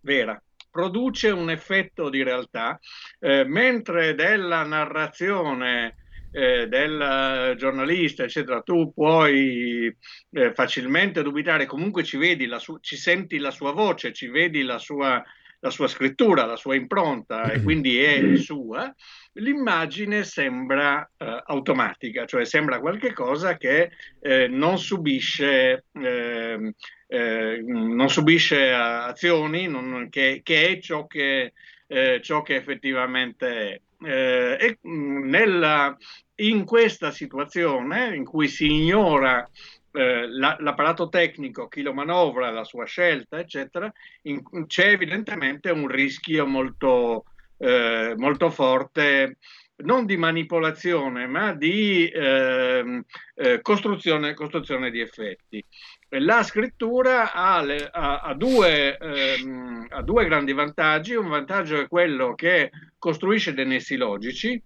[0.00, 2.78] vera, produce un effetto di realtà,
[3.18, 5.96] eh, mentre della narrazione
[6.30, 9.96] eh, del giornalista, eccetera, tu puoi
[10.32, 14.62] eh, facilmente dubitare, comunque ci vedi, la su- ci senti la sua voce, ci vedi
[14.62, 15.22] la sua,
[15.64, 18.94] la sua scrittura, la sua impronta e quindi è sua
[19.34, 26.72] l'immagine sembra eh, automatica, cioè sembra qualcosa che eh, non subisce, ehm,
[27.06, 31.52] eh, non subisce azioni, non, che, che, è ciò che,
[31.86, 33.80] eh, ciò che effettivamente è.
[34.06, 35.96] Eh, e mm, nella,
[36.36, 39.48] in questa situazione in cui si ignora
[39.96, 43.90] eh, la, l'apparato tecnico, chi lo manovra, la sua scelta, eccetera,
[44.22, 47.26] in, c'è evidentemente un rischio molto,
[47.58, 49.36] eh, molto forte
[49.76, 53.04] non di manipolazione, ma di eh,
[53.34, 55.64] eh, costruzione, costruzione, di effetti.
[56.10, 61.14] La scrittura ha, le, ha, ha, due, ehm, ha, due, grandi vantaggi.
[61.14, 64.60] Un vantaggio è quello che costruisce dei nessi logici.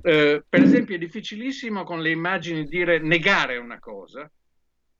[0.00, 4.30] Eh, per esempio, è difficilissimo con le immagini dire negare una cosa,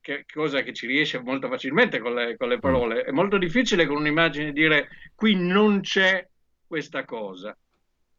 [0.03, 3.03] che, cosa che ci riesce molto facilmente con le, con le parole.
[3.03, 6.27] È molto difficile con un'immagine dire qui non c'è
[6.67, 7.57] questa cosa.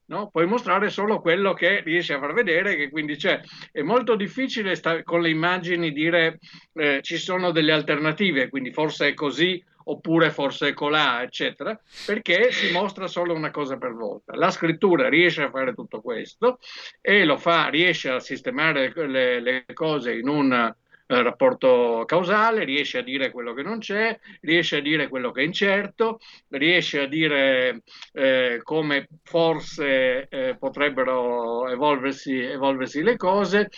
[0.07, 0.29] No?
[0.31, 3.41] Puoi mostrare solo quello che riesci a far vedere, che quindi c'è.
[3.71, 6.41] È molto difficile sta- con le immagini dire
[6.75, 12.51] eh, ci sono delle alternative, quindi forse è così oppure forse è colà, eccetera, perché
[12.53, 14.35] si mostra solo una cosa per volta.
[14.35, 16.59] La scrittura riesce a fare tutto questo
[17.01, 20.75] e lo fa, riesce a sistemare le, le cose in un
[21.07, 25.43] eh, rapporto causale, riesce a dire quello che non c'è, riesce a dire quello che
[25.43, 33.69] è incerto, riesce a dire eh, come forse eh, potrebbero evolversi, evolversi, le cose,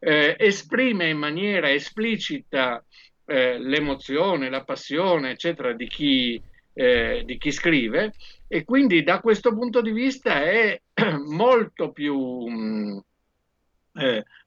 [0.00, 2.84] eh, esprime in maniera esplicita
[3.26, 6.42] eh, l'emozione, la passione, eccetera, di chi,
[6.74, 8.14] di chi scrive
[8.48, 10.80] e quindi da questo punto di vista è
[11.28, 12.98] molto più, mm,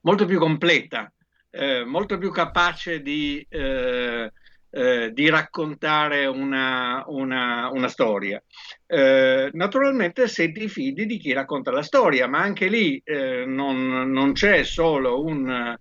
[0.01, 1.13] molto più completa
[1.55, 4.31] eh, molto più capace di, eh,
[4.69, 8.43] eh, di raccontare una, una, una storia.
[8.85, 14.11] Eh, naturalmente se ti fidi di chi racconta la storia, ma anche lì eh, non,
[14.11, 15.77] non, c'è solo un,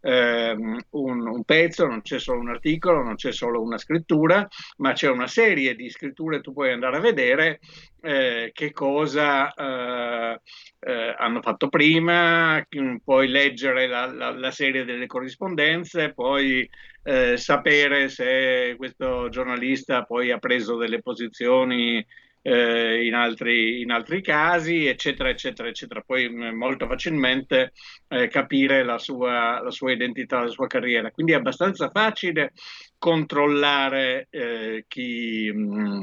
[0.00, 4.46] ehm, un, un, pezzo, non c'è solo un articolo, non c'è solo una scrittura,
[4.78, 7.60] ma c'è una serie di scritture, tu puoi andare a vedere
[8.00, 10.40] eh, che cosa eh,
[10.80, 12.64] eh, hanno fatto prima,
[13.02, 16.68] puoi leggere la, la, la serie delle corrispondenze, puoi
[17.02, 22.04] eh, sapere se questo giornalista poi ha preso delle posizioni
[22.48, 26.00] eh, in, altri, in, altri, casi, eccetera, eccetera, eccetera.
[26.00, 27.72] Poi mm, molto facilmente
[28.08, 31.10] eh, capire la sua, la sua, identità, la sua carriera.
[31.10, 32.52] Quindi è abbastanza facile
[32.96, 36.02] controllare eh, chi, mh, mm,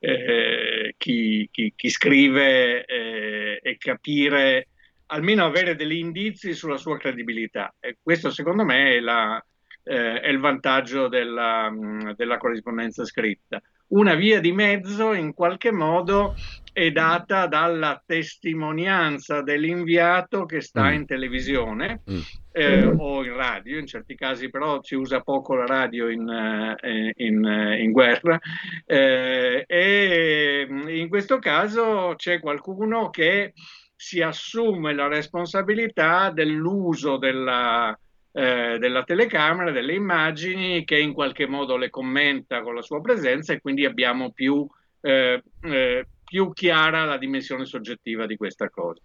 [0.00, 4.68] eh, chi, chi, chi, scrive eh, e capire,
[5.06, 7.74] almeno avere degli indizi sulla sua credibilità.
[7.78, 9.42] E questo secondo me è, la,
[9.86, 15.70] eh, è il vantaggio della, mm, della corrispondenza scritta una via di mezzo in qualche
[15.70, 16.34] modo
[16.72, 20.92] è data dalla testimonianza dell'inviato che sta mm.
[20.92, 22.20] in televisione mm.
[22.52, 27.12] eh, o in radio, in certi casi però si usa poco la radio in, eh,
[27.16, 28.38] in, eh, in guerra
[28.84, 33.52] eh, e in questo caso c'è qualcuno che
[33.94, 37.96] si assume la responsabilità dell'uso della,
[38.36, 43.54] eh, della telecamera, delle immagini, che in qualche modo le commenta con la sua presenza
[43.54, 44.66] e quindi abbiamo più,
[45.00, 49.00] eh, eh, più chiara la dimensione soggettiva di questa cosa.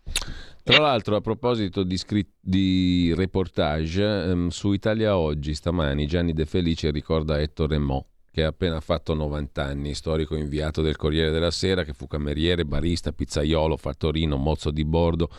[0.61, 6.45] Tra l'altro, a proposito di, scrit- di reportage, ehm, su Italia Oggi stamani Gianni De
[6.45, 11.51] Felice ricorda Ettore Mo, che ha appena fatto 90 anni, storico inviato del Corriere della
[11.51, 15.29] Sera, che fu cameriere, barista, pizzaiolo, fattorino, mozzo di bordo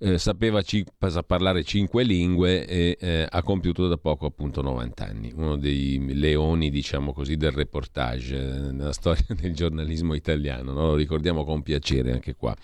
[0.00, 0.84] eh, sapeva ci,
[1.26, 6.70] parlare cinque lingue e eh, ha compiuto da poco appunto 90 anni, uno dei leoni
[6.70, 10.86] diciamo così del reportage eh, nella storia del giornalismo italiano, no?
[10.86, 12.54] lo ricordiamo con piacere anche qua.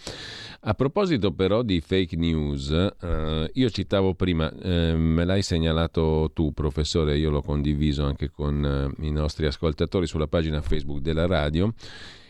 [0.67, 7.19] A proposito però di fake news, eh, io citavo prima, me l'hai segnalato tu professore,
[7.19, 11.73] io l'ho condiviso anche con i nostri ascoltatori sulla pagina Facebook della radio,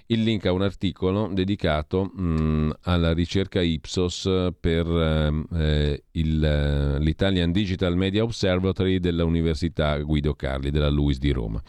[0.07, 4.29] il link a un articolo dedicato mh, mm, alla ricerca Ipsos
[4.59, 11.31] per ehm, eh, il, eh, l'Italian Digital Media Observatory dell'Università Guido Carli, della LUIS di
[11.31, 11.63] Roma.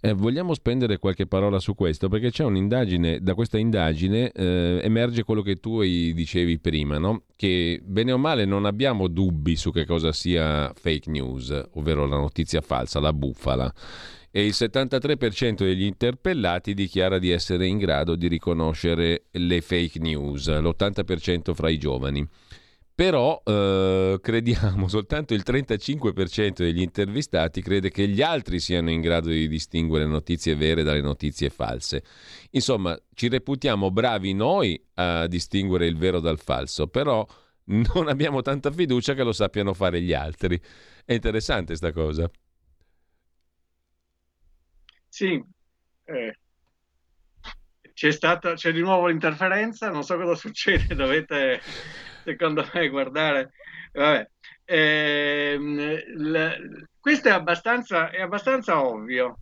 [0.00, 5.24] Eh, vogliamo spendere qualche parola su questo perché c'è un'indagine, da questa indagine eh, emerge
[5.24, 7.24] quello che tu dicevi prima, no?
[7.34, 12.16] che bene o male non abbiamo dubbi su che cosa sia fake news, ovvero la
[12.16, 13.74] notizia falsa, la bufala
[14.30, 20.48] e il 73% degli interpellati dichiara di essere in grado di riconoscere le fake news,
[20.48, 22.26] l'80% fra i giovani.
[22.98, 29.28] Però eh, crediamo, soltanto il 35% degli intervistati crede che gli altri siano in grado
[29.28, 32.02] di distinguere notizie vere dalle notizie false.
[32.50, 37.24] Insomma, ci reputiamo bravi noi a distinguere il vero dal falso, però
[37.66, 40.60] non abbiamo tanta fiducia che lo sappiano fare gli altri.
[41.04, 42.28] È interessante questa cosa.
[45.08, 45.42] Sì,
[46.04, 46.32] eh,
[47.92, 51.60] c'è, stata, c'è di nuovo l'interferenza, non so cosa succede, dovete
[52.24, 53.52] secondo me guardare.
[53.92, 54.28] Vabbè.
[54.64, 59.38] Eh, l- questo è abbastanza, è abbastanza ovvio.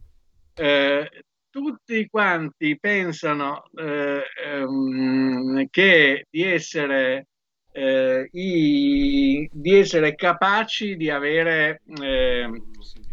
[0.55, 7.27] Eh, tutti quanti pensano eh, ehm, che di essere,
[7.73, 12.62] eh, i, di essere capaci di avere ehm,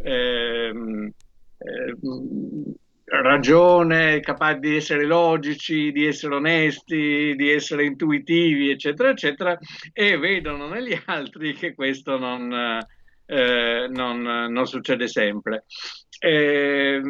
[0.04, 1.12] ehm,
[1.64, 1.95] eh,
[3.05, 9.57] ragione, capaci di essere logici, di essere onesti, di essere intuitivi, eccetera, eccetera,
[9.91, 12.80] e vedono negli altri che questo non,
[13.26, 15.66] eh, non, non succede sempre.
[16.20, 17.01] Eh,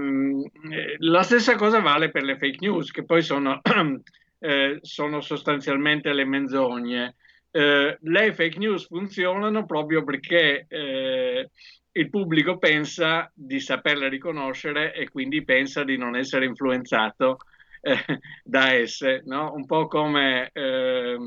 [1.00, 3.62] la stessa cosa vale per le fake news, che poi sono,
[4.40, 7.16] eh, sono sostanzialmente le menzogne.
[7.52, 11.52] Eh, le fake news funzionano proprio perché eh,
[11.94, 17.38] il pubblico pensa di saperle riconoscere e quindi pensa di non essere influenzato
[17.86, 17.98] eh,
[18.44, 19.52] da esse, no?
[19.54, 21.18] un po' come, eh,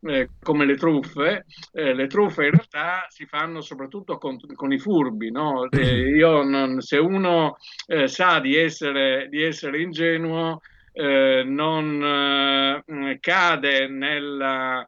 [0.00, 1.46] eh, come le truffe.
[1.72, 5.30] Eh, le truffe in realtà si fanno soprattutto con, con i furbi.
[5.30, 5.68] No?
[5.70, 7.56] Non, se uno
[7.86, 10.60] eh, sa di essere, di essere ingenuo,
[10.92, 12.82] eh, non
[13.20, 14.86] cade nella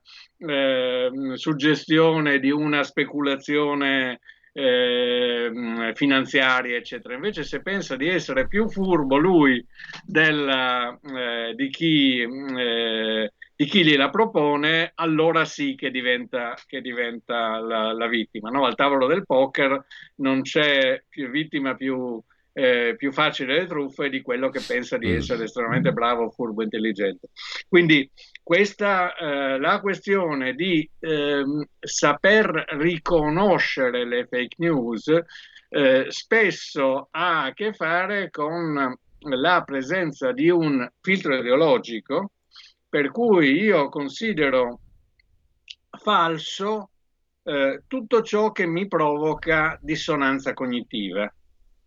[1.37, 4.19] suggestione di una speculazione
[4.53, 7.15] eh, finanziarie, eccetera.
[7.15, 9.65] Invece, se pensa di essere più furbo lui
[10.05, 17.59] della, eh, di, chi, eh, di, chi, gliela propone, allora sì che diventa, che diventa
[17.59, 18.51] la, la, vittima.
[18.51, 18.65] No?
[18.65, 19.85] Al tavolo del poker
[20.17, 22.23] non c'è più vittima più,
[22.53, 25.17] eh, più facile delle truffe di quello che pensa di mm.
[25.17, 27.29] essere estremamente bravo, furbo, intelligente.
[27.69, 28.11] Quindi
[28.43, 31.43] questa, eh, la questione di eh,
[31.81, 35.09] saper riconoscere le fake news
[35.69, 42.33] eh, spesso ha a che fare con la presenza di un filtro ideologico
[42.89, 44.81] per cui io considero
[45.99, 46.91] falso
[47.45, 51.33] eh, tutto ciò che mi provoca dissonanza cognitiva.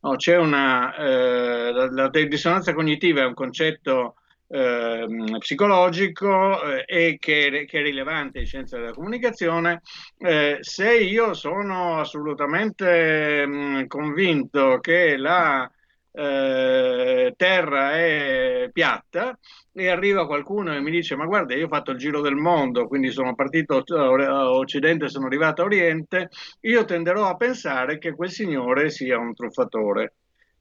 [0.05, 5.07] No, c'è una, eh, la, la, dissonanza cognitiva è un concetto eh,
[5.39, 9.81] psicologico e che, che, è rilevante in scienza della comunicazione,
[10.19, 15.67] eh, se io sono assolutamente mh, convinto che la
[16.15, 19.37] eh, terra è piatta
[19.71, 22.87] e arriva qualcuno e mi dice ma guarda io ho fatto il giro del mondo
[22.87, 26.29] quindi sono partito a occidente sono arrivato a oriente
[26.61, 30.13] io tenderò a pensare che quel signore sia un truffatore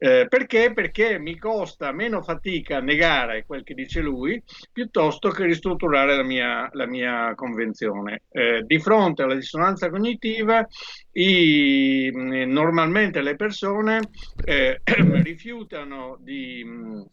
[0.05, 0.71] eh, perché?
[0.75, 6.69] Perché mi costa meno fatica negare quel che dice lui piuttosto che ristrutturare la mia,
[6.73, 8.25] la mia convenzione.
[8.31, 10.67] Eh, di fronte alla dissonanza cognitiva,
[11.13, 14.01] i, normalmente le persone
[14.45, 14.83] eh,
[15.25, 17.05] rifiutano di mh,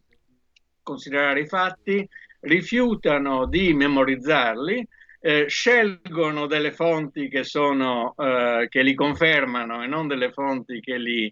[0.83, 2.05] considerare i fatti,
[2.41, 4.85] rifiutano di memorizzarli.
[5.23, 10.97] Eh, scelgono delle fonti che, sono, eh, che li confermano e non delle fonti che
[10.97, 11.31] li,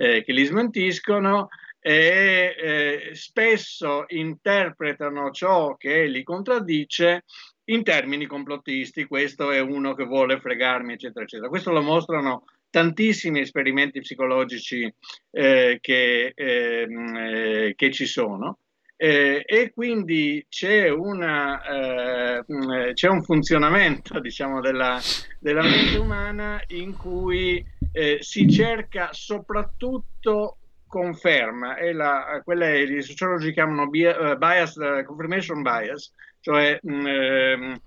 [0.00, 1.48] eh, che li smentiscono
[1.78, 7.24] e eh, spesso interpretano ciò che li contraddice
[7.64, 11.50] in termini complottisti, questo è uno che vuole fregarmi, eccetera, eccetera.
[11.50, 14.92] Questo lo mostrano tantissimi esperimenti psicologici
[15.30, 18.58] eh, che, ehm, eh, che, ci sono.
[18.96, 24.98] Eh, e quindi c'è, una, eh, c'è, un funzionamento diciamo, della,
[25.38, 33.02] della mente umana in cui eh, si cerca soprattutto conferma, è la, quella che i
[33.02, 34.76] sociologi chiamano eh, bias,
[35.06, 37.80] confirmation bias, cioè mh, ehm,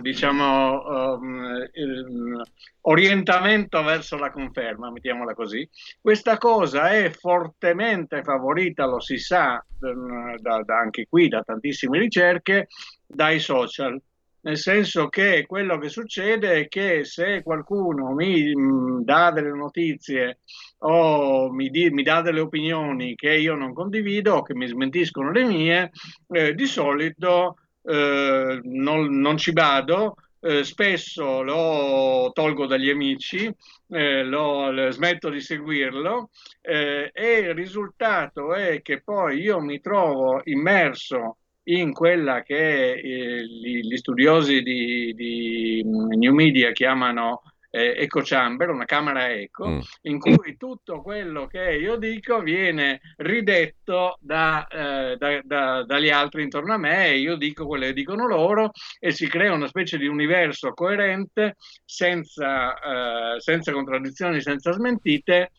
[0.00, 2.42] diciamo um,
[2.82, 5.68] orientamento verso la conferma, mettiamola così.
[6.00, 12.68] Questa cosa è fortemente favorita, lo si sa da, da anche qui da tantissime ricerche,
[13.06, 14.00] dai social.
[14.44, 20.40] Nel senso che quello che succede è che se qualcuno mi mh, dà delle notizie
[20.78, 25.44] o mi, di, mi, dà delle opinioni che io non condivido che mi smentiscono le
[25.44, 25.90] mie,
[26.28, 33.48] eh, di solito eh, non, non, ci vado, eh, spesso lo tolgo dagli amici,
[33.90, 36.30] eh, lo, lo, smetto di seguirlo
[36.60, 43.46] eh, e il risultato è che poi io mi trovo immerso in quella che eh,
[43.46, 47.42] gli, gli, studiosi di, di New Media chiamano
[47.74, 49.80] eh, echo chamber, una camera eco, mm.
[50.02, 56.42] in cui tutto quello che io dico viene ridetto da, eh, da, da, dagli altri
[56.42, 60.06] intorno a me io dico quello che dicono loro e si crea una specie di
[60.06, 65.50] universo coerente senza, eh, senza contraddizioni, senza smentite.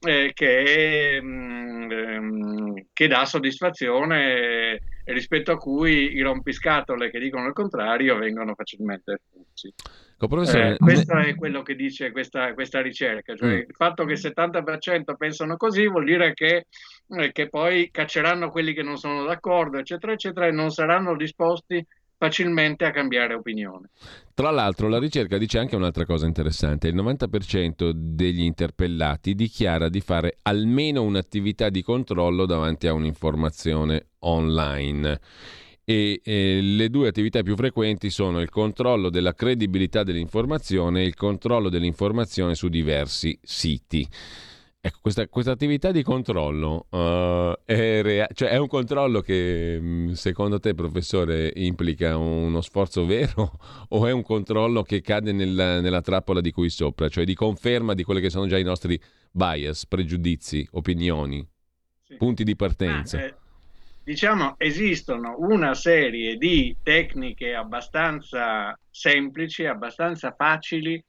[0.00, 1.86] Eh, che, mh,
[2.20, 9.12] mm, che, dà soddisfazione rispetto a cui i rompiscatole che dicono il contrario vengono facilmente
[9.14, 9.72] espulsi.
[10.72, 13.58] Eh, questo è quello che dice questa, questa ricerca, cioè mm.
[13.58, 16.66] il fatto che il 70% pensano così vuol dire che,
[17.08, 21.84] eh, che, poi cacceranno quelli che non sono d'accordo, eccetera, eccetera, e non saranno disposti
[22.18, 23.90] facilmente a cambiare opinione.
[24.34, 30.00] Tra l'altro la ricerca dice anche un'altra cosa interessante, il 90% degli interpellati dichiara di
[30.00, 35.20] fare almeno un'attività di controllo davanti a un'informazione online
[35.88, 41.14] e eh, le due attività più frequenti sono il controllo della credibilità dell'informazione e il
[41.14, 44.06] controllo dell'informazione su diversi siti.
[44.86, 50.12] Ecco, questa, questa attività di controllo uh, è, rea- cioè è, un controllo che mm,
[50.12, 53.58] secondo te, professore, implica uno sforzo vero
[53.90, 57.94] o è un controllo che cade nella, nella trappola di cui sopra, cioè di conferma
[57.94, 59.00] di quelli che sono già i nostri
[59.32, 61.44] bias, pregiudizi, opinioni,
[62.04, 62.14] sì.
[62.14, 63.18] punti di partenza?
[63.18, 63.34] Ah, eh
[64.04, 71.04] diciamo, esistono una serie di tecniche abbastanza semplici, abbastanza facili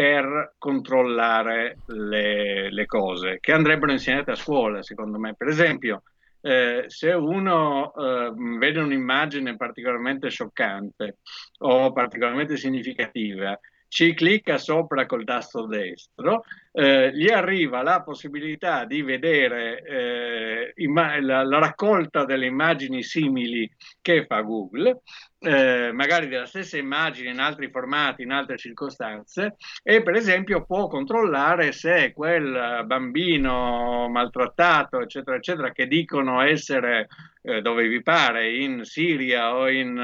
[0.00, 5.34] per controllare le, le cose, che andrebbero insegnate a scuola, secondo me.
[5.34, 6.04] Per esempio,
[6.40, 11.18] eh, se uno eh, vede un'immagine particolarmente scioccante
[11.58, 19.02] o particolarmente significativa ci clicca sopra col tasto destro, eh, gli arriva la possibilità di
[19.02, 23.68] vedere eh, imma- la, la, raccolta delle immagini simili
[24.00, 25.00] che fa Google,
[25.40, 30.86] eh, magari della stessa immagine in altri formati, in altre circostanze, e per esempio può
[30.86, 37.08] controllare se quel bambino maltrattato, eccetera, eccetera, che dicono essere
[37.42, 39.98] eh, dove vi pare, in Siria o in,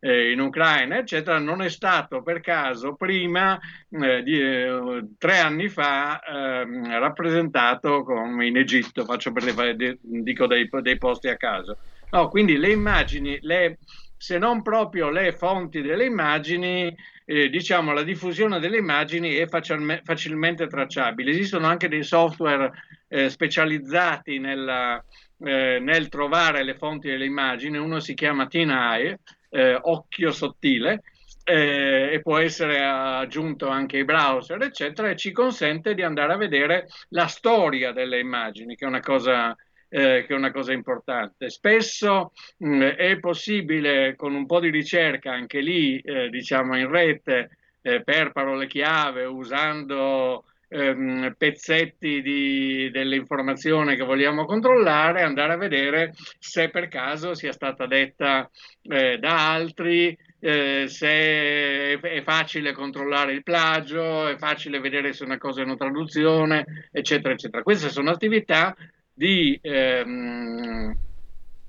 [0.00, 3.58] eh, in, Ucraina, eccetera, non è stato per caso prima
[3.90, 5.81] eh, di eh, tre anni fa
[6.22, 11.78] ehm, rappresentato come in Egitto, faccio per le, dico dei, dei posti a caso.
[12.10, 13.78] No, quindi le immagini, le,
[14.16, 20.02] se non proprio le fonti delle immagini, eh, diciamo la diffusione delle immagini è facilme,
[20.04, 21.30] facilmente tracciabile.
[21.30, 22.70] Esistono anche dei software
[23.08, 25.02] eh, specializzati nella,
[25.38, 29.20] eh, nel trovare le fonti delle immagini, uno si chiama TinEye,
[29.50, 31.02] eh, occhio sottile,
[31.44, 36.36] eh, e può essere aggiunto anche ai browser, eccetera, e ci consente di andare a
[36.36, 39.56] vedere la storia delle immagini, che è una cosa,
[39.88, 41.50] eh, che è una cosa importante.
[41.50, 46.88] Spesso mh, mm, è possibile con un po' di ricerca, anche lì, eh, diciamo in
[46.88, 47.50] rete,
[47.82, 56.14] eh, per parole chiave, usando ehm, pezzetti di, dell'informazione che vogliamo controllare, andare a vedere
[56.38, 58.50] se per caso sia stata detta
[58.82, 65.38] eh, da altri, eh, se è facile controllare il plagio, è facile vedere se una
[65.38, 67.62] cosa è una traduzione, eccetera, eccetera.
[67.62, 68.76] Queste sono attività
[69.12, 70.96] di, ehm,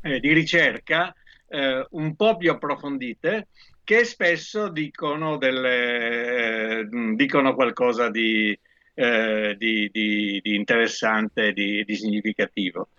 [0.02, 1.14] eh, di ricerca
[1.50, 3.50] eh, un po' più approfondite
[3.84, 8.58] che spesso dicono, delle, eh, dicono qualcosa di,
[8.96, 12.90] eh, di, di, di, interessante, di significativo.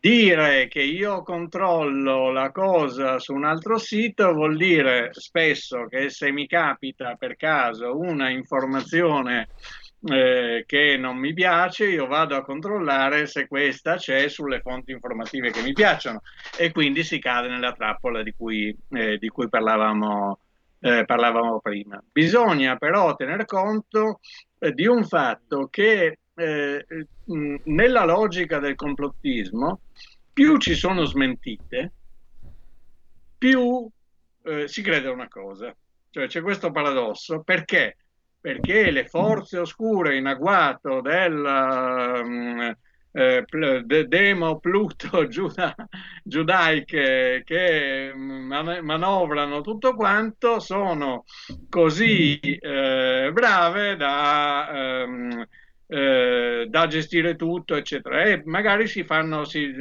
[0.00, 6.30] Dire che io controllo la cosa su un altro sito vuol dire spesso che se
[6.30, 9.48] mi capita per caso una informazione
[10.04, 15.50] eh, che non mi piace, io vado a controllare se questa c'è sulle fonti informative
[15.50, 16.22] che mi piacciono
[16.56, 20.38] e quindi si cade nella trappola di cui, eh, di cui parlavamo,
[20.78, 22.00] eh, parlavamo, prima.
[22.12, 24.20] Bisogna però tener conto
[24.60, 26.86] eh, di un fatto che eh,
[27.64, 29.80] nella logica del complottismo
[30.32, 31.92] più ci sono smentite,
[33.36, 33.88] più
[34.44, 35.74] eh, si crede a una cosa.
[36.10, 37.96] Cioè c'è questo paradosso perché?
[38.40, 42.76] Perché le forze oscure in agguato del
[43.10, 43.44] eh,
[43.84, 45.74] de, Demo, Pluto, Giuda,
[46.22, 51.24] giudaiche che man- manovrano tutto quanto sono
[51.68, 55.04] così eh, brave da...
[55.04, 55.46] Um,
[55.90, 58.22] eh, da gestire tutto, eccetera.
[58.22, 59.74] E magari si fanno, si,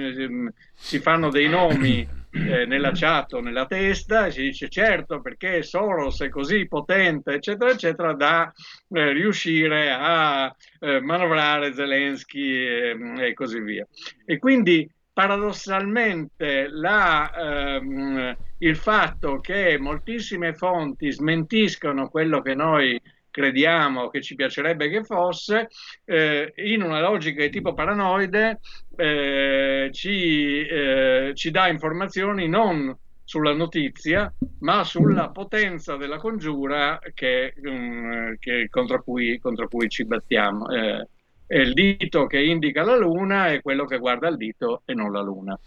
[0.74, 5.64] si fanno dei nomi eh, nella chat o nella testa e si dice certo perché
[5.64, 8.52] Soros è così potente, eccetera, eccetera, da
[8.90, 13.86] eh, riuscire a eh, manovrare Zelensky e, e, così via.
[14.26, 23.02] E quindi paradossalmente la, ehm, il fatto che moltissime fonti smentiscono quello che noi
[23.38, 25.68] crediamo che ci piacerebbe che fosse,
[26.06, 28.60] eh, in una logica di tipo paranoide
[28.96, 37.54] eh, ci, eh, ci dà informazioni non sulla notizia, ma sulla potenza della congiura che,
[37.62, 40.70] um, che contro, cui, contro, cui, ci battiamo.
[40.70, 41.08] Eh,
[41.46, 45.12] è il dito che indica la luna è quello che guarda il dito e non
[45.12, 45.60] la luna.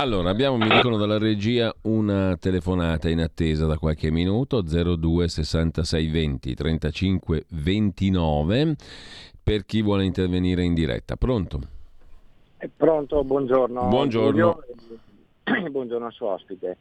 [0.00, 6.08] Allora, abbiamo, mi dicono dalla regia, una telefonata in attesa da qualche minuto, 02 66
[6.08, 8.76] 20 35 29,
[9.42, 11.16] per chi vuole intervenire in diretta.
[11.16, 11.58] Pronto?
[12.56, 13.88] È pronto, buongiorno.
[13.88, 14.62] Buongiorno.
[15.68, 16.76] buongiorno al suo ospite.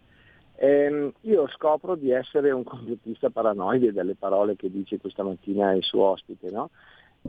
[0.54, 5.84] Eh, io scopro di essere un complottista paranoide dalle parole che dice questa mattina il
[5.84, 6.70] suo ospite, no?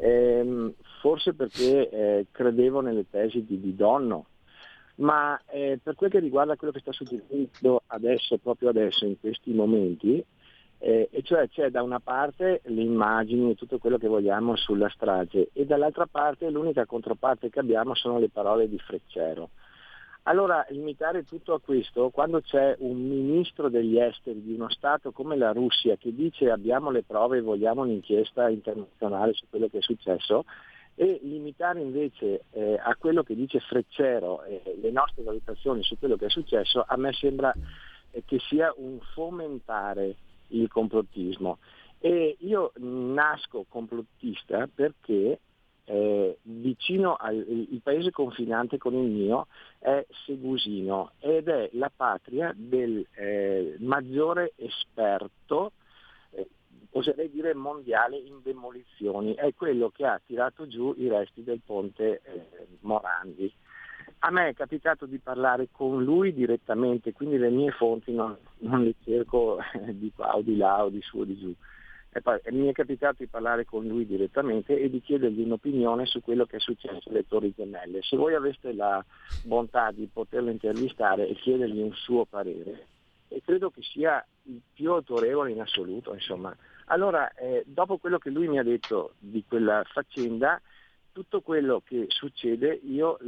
[0.01, 4.27] eh, forse perché eh, credevo nelle tesi di Didonno,
[4.99, 9.53] ma eh, per quel che riguarda quello che sta succedendo adesso, proprio adesso, in questi
[9.53, 10.25] momenti,
[10.79, 14.89] eh, e cioè c'è da una parte le immagini e tutto quello che vogliamo sulla
[14.89, 19.51] strage e dall'altra parte l'unica controparte che abbiamo sono le parole di Freccero.
[20.29, 25.37] Allora, limitare tutto a questo, quando c'è un ministro degli esteri di uno Stato come
[25.37, 29.83] la Russia che dice abbiamo le prove e vogliamo un'inchiesta internazionale su quello che è
[29.83, 30.45] successo,
[31.01, 36.17] e limitare invece eh, a quello che dice Freccero eh, le nostre valutazioni su quello
[36.17, 37.55] che è successo, a me sembra
[38.11, 40.17] eh, che sia un fomentare
[40.49, 41.59] il complottismo.
[42.01, 45.39] E io nasco complottista perché
[45.85, 47.47] eh, vicino al
[47.81, 49.47] paese confinante con il mio
[49.79, 55.71] è Segusino ed è la patria del eh, maggiore esperto
[56.93, 62.21] oserei dire mondiale in demolizioni, è quello che ha tirato giù i resti del ponte
[62.23, 62.47] eh,
[62.81, 63.53] Morandi.
[64.21, 68.83] A me è capitato di parlare con lui direttamente, quindi le mie fonti non, non
[68.83, 71.55] le cerco eh, di qua o di là o di su o di giù.
[72.21, 76.47] Poi mi è capitato di parlare con lui direttamente e di chiedergli un'opinione su quello
[76.47, 78.03] che è successo alle Torri Gemelle.
[78.03, 79.05] Se voi aveste la
[79.45, 82.87] bontà di poterlo intervistare e chiedergli un suo parere,
[83.29, 86.57] e credo che sia il più autorevole in assoluto, insomma,
[86.89, 90.61] allora, eh, dopo quello che lui mi ha detto di quella faccenda,
[91.13, 93.19] tutto quello che succede, io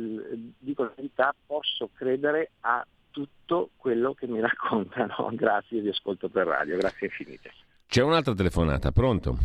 [0.58, 5.30] dico la verità, posso credere a tutto quello che mi raccontano.
[5.32, 7.52] Grazie, vi ascolto per radio, grazie infinite.
[7.86, 9.36] C'è un'altra telefonata, pronto?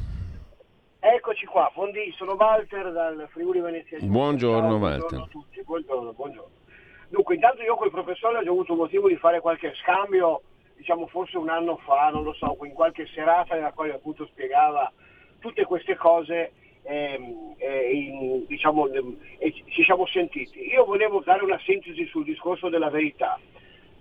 [0.99, 3.97] Eccoci qua, Fondi, sono Walter dal Friuli Venezia.
[3.99, 4.99] Buongiorno Ciao, Walter.
[4.99, 6.51] Buongiorno a tutti, buongiorno, buongiorno.
[7.09, 10.41] Dunque, intanto io col professore ho già avuto motivo di fare qualche scambio
[10.75, 14.91] diciamo forse un anno fa, non lo so, in qualche serata nella quale appunto spiegava
[15.39, 16.53] tutte queste cose
[16.83, 20.67] ehm, eh, in, diciamo, eh, ci siamo sentiti.
[20.67, 23.39] Io volevo dare una sintesi sul discorso della verità.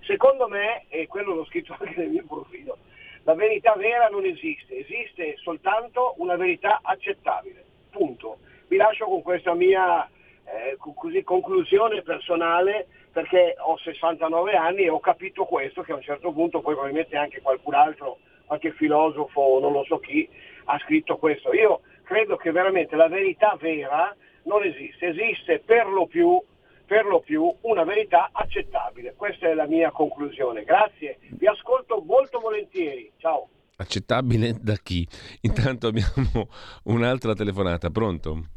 [0.01, 2.79] Secondo me, e quello l'ho scritto anche nel mio profilo,
[3.25, 7.65] la verità vera non esiste, esiste soltanto una verità accettabile.
[7.91, 8.39] Punto.
[8.69, 10.09] Vi lascio con questa mia
[10.45, 16.03] eh, così, conclusione personale perché ho 69 anni e ho capito questo, che a un
[16.03, 20.29] certo punto poi probabilmente anche qualcun altro, qualche filosofo, non lo so chi,
[20.65, 21.55] ha scritto questo.
[21.55, 24.15] Io credo che veramente la verità vera
[24.45, 26.43] non esiste, esiste per lo più,
[26.87, 29.15] per lo più una verità accettabile.
[29.17, 30.65] Questa è la mia conclusione.
[30.65, 33.11] Grazie, vi ascolto molto volentieri.
[33.19, 33.49] Ciao.
[33.77, 35.07] Accettabile da chi?
[35.43, 36.49] Intanto abbiamo
[36.85, 38.54] un'altra telefonata, pronto?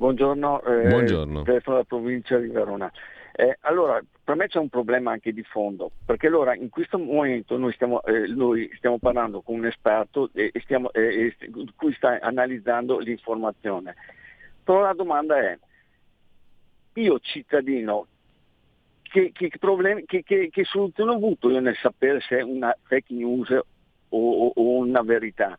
[0.00, 1.42] Buongiorno, eh, Buongiorno.
[1.42, 2.90] telefono della provincia di Verona.
[3.32, 7.58] Eh, allora, per me c'è un problema anche di fondo, perché allora in questo momento
[7.58, 11.36] noi stiamo, eh, noi stiamo parlando con un esperto e, e stiamo, eh,
[11.76, 13.94] cui sta analizzando l'informazione.
[14.64, 15.58] Però la domanda è,
[16.94, 18.06] io cittadino,
[19.02, 23.12] che, che, problemi, che, che soluzione ho avuto io nel sapere se è una fake
[23.12, 23.64] news o,
[24.08, 25.58] o, o una verità?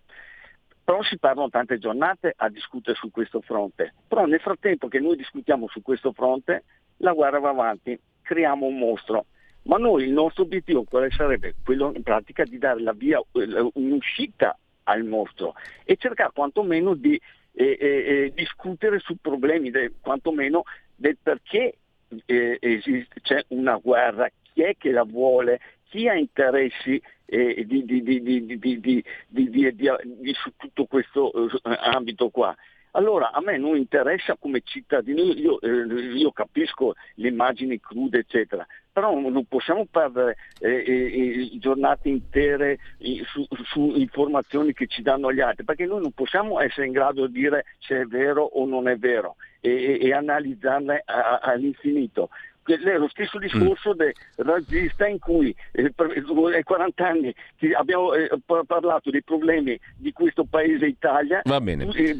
[0.83, 3.93] Però si parlano tante giornate a discutere su questo fronte.
[4.07, 6.63] Però nel frattempo che noi discutiamo su questo fronte,
[6.97, 9.25] la guerra va avanti, creiamo un mostro.
[9.63, 11.55] Ma noi il nostro obiettivo quale sarebbe?
[11.63, 13.21] Quello in pratica di dare la via,
[13.73, 15.53] un'uscita al mostro
[15.83, 17.19] e cercare quantomeno di
[17.53, 20.63] eh, eh, eh, discutere su problemi, de, quantomeno
[20.95, 21.75] del perché
[22.25, 25.59] eh, esiste, c'è una guerra, chi è che la vuole,
[25.91, 27.83] chi ha interessi eh, di,
[30.33, 32.55] su tutto questo eh, ambito qua.
[32.93, 38.65] Allora a me non interessa come cittadino, io, eh, io capisco le immagini crude eccetera,
[38.91, 42.79] però non possiamo perdere eh, eh, giornate intere
[43.25, 47.27] su, su, informazioni che ci danno gli altri, perché noi non possiamo essere in grado
[47.27, 52.29] di dire se è vero o non è vero e, e analizzarle a, a, all'infinito
[52.63, 53.97] è lo stesso discorso mm.
[53.97, 56.21] del razzista in cui eh, per
[56.63, 57.33] 40 anni
[57.77, 58.29] abbiamo eh,
[58.65, 61.41] parlato dei problemi di questo paese Italia.
[61.45, 61.89] Va bene.
[61.93, 62.17] Eh,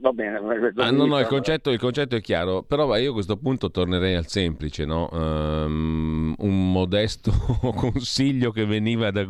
[0.00, 0.40] va bene.
[0.76, 4.14] Ah, no, no, il concetto, il concetto, è chiaro, però io a questo punto tornerei
[4.14, 5.08] al semplice, no?
[5.12, 7.32] um, un modesto
[7.74, 9.26] consiglio che veniva da,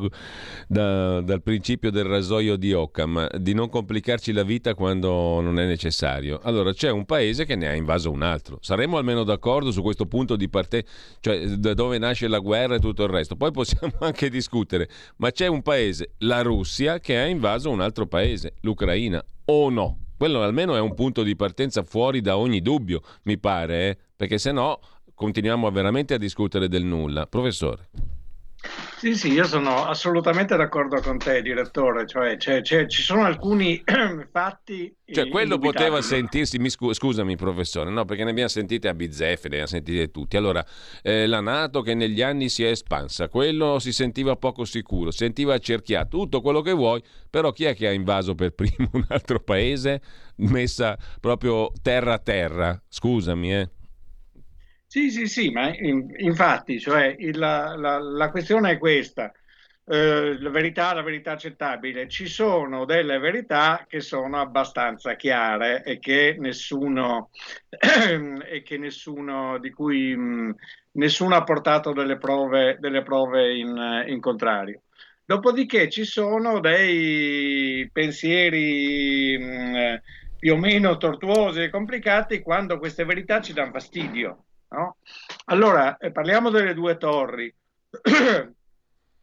[0.66, 5.66] da, dal principio del rasoio di Occam, di non complicarci la vita quando non è
[5.66, 6.40] necessario.
[6.42, 8.58] Allora c'è un paese che ne ha invaso un altro.
[8.60, 10.84] Saremmo almeno d'accordo su questo punto di parte,
[11.20, 13.36] cioè da dove nasce la guerra e tutto il resto.
[13.36, 18.06] Poi possiamo anche discutere, ma c'è un paese, la Russia, che ha invaso un altro
[18.06, 19.98] paese, l'Ucraina, o no?
[20.16, 23.98] Quello almeno è un punto di partenza fuori da ogni dubbio, mi pare, eh?
[24.14, 24.78] perché se no
[25.14, 27.26] continuiamo veramente a discutere del nulla.
[27.26, 27.88] Professore.
[28.96, 32.06] Sì, sì, io sono assolutamente d'accordo con te, direttore.
[32.06, 33.82] Cioè, c'è, c'è, ci sono alcuni
[34.30, 34.94] fatti.
[35.04, 36.60] Cioè, quello poteva sentirsi.
[36.60, 40.36] Mi scu- scusami, professore, no, perché ne abbiamo sentite a bizzeffe, ne abbiamo sentite tutti.
[40.36, 40.64] Allora,
[41.02, 45.54] eh, la Nato che negli anni si è espansa, quello si sentiva poco sicuro, sentiva
[45.54, 49.40] accerchiato, tutto quello che vuoi, però chi è che ha invaso per primo un altro
[49.40, 50.00] paese?
[50.36, 52.80] Messa proprio terra a terra.
[52.88, 53.70] Scusami, eh.
[54.92, 59.32] Sì, sì, sì, ma in, infatti, cioè, il, la, la, la, questione è questa.
[59.86, 62.06] Eh, la verità, la verità accettabile.
[62.10, 67.30] Ci sono delle verità che sono abbastanza chiare e che nessuno,
[67.70, 70.56] e che nessuno di cui mh,
[70.92, 74.82] nessuno ha portato delle prove, delle prove in, in contrario.
[75.24, 80.00] Dopodiché ci sono dei pensieri mh,
[80.38, 84.44] più o meno tortuosi e complicati quando queste verità ci danno fastidio.
[84.72, 84.96] No?
[85.46, 87.52] Allora, eh, parliamo delle due torri.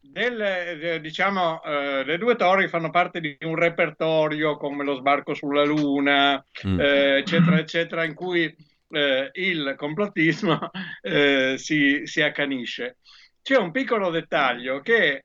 [0.02, 5.34] Del, eh, diciamo, eh, le due torri fanno parte di un repertorio come lo sbarco
[5.34, 6.80] sulla Luna, mm.
[6.80, 8.52] eh, eccetera, eccetera, in cui
[8.88, 10.70] eh, il complottismo
[11.02, 12.96] eh, si, si, accanisce.
[13.42, 15.24] C'è un piccolo dettaglio che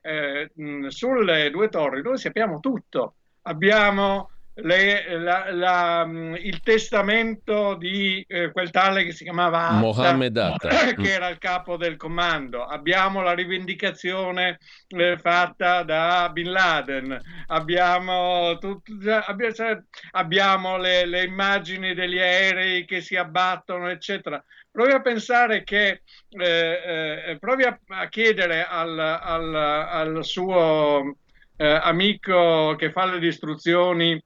[0.88, 3.16] sulle due torri noi sappiamo tutto.
[3.42, 9.78] Abbiamo le, la, la, mm, il testamento di eh, quel tale che si chiamava Atta,
[9.78, 12.64] Mohammed Atta, che era il capo del comando.
[12.64, 18.88] Abbiamo la rivendicazione eh, fatta da Bin Laden, abbiamo, tut,
[19.26, 19.78] abbiamo, cioè,
[20.12, 24.42] abbiamo le, le, immagini degli aerei che si abbattono, eccetera.
[24.70, 31.16] Provi a pensare che, eh, eh provi a, a chiedere al, al, al suo
[31.56, 34.22] eh, amico che fa le istruzioni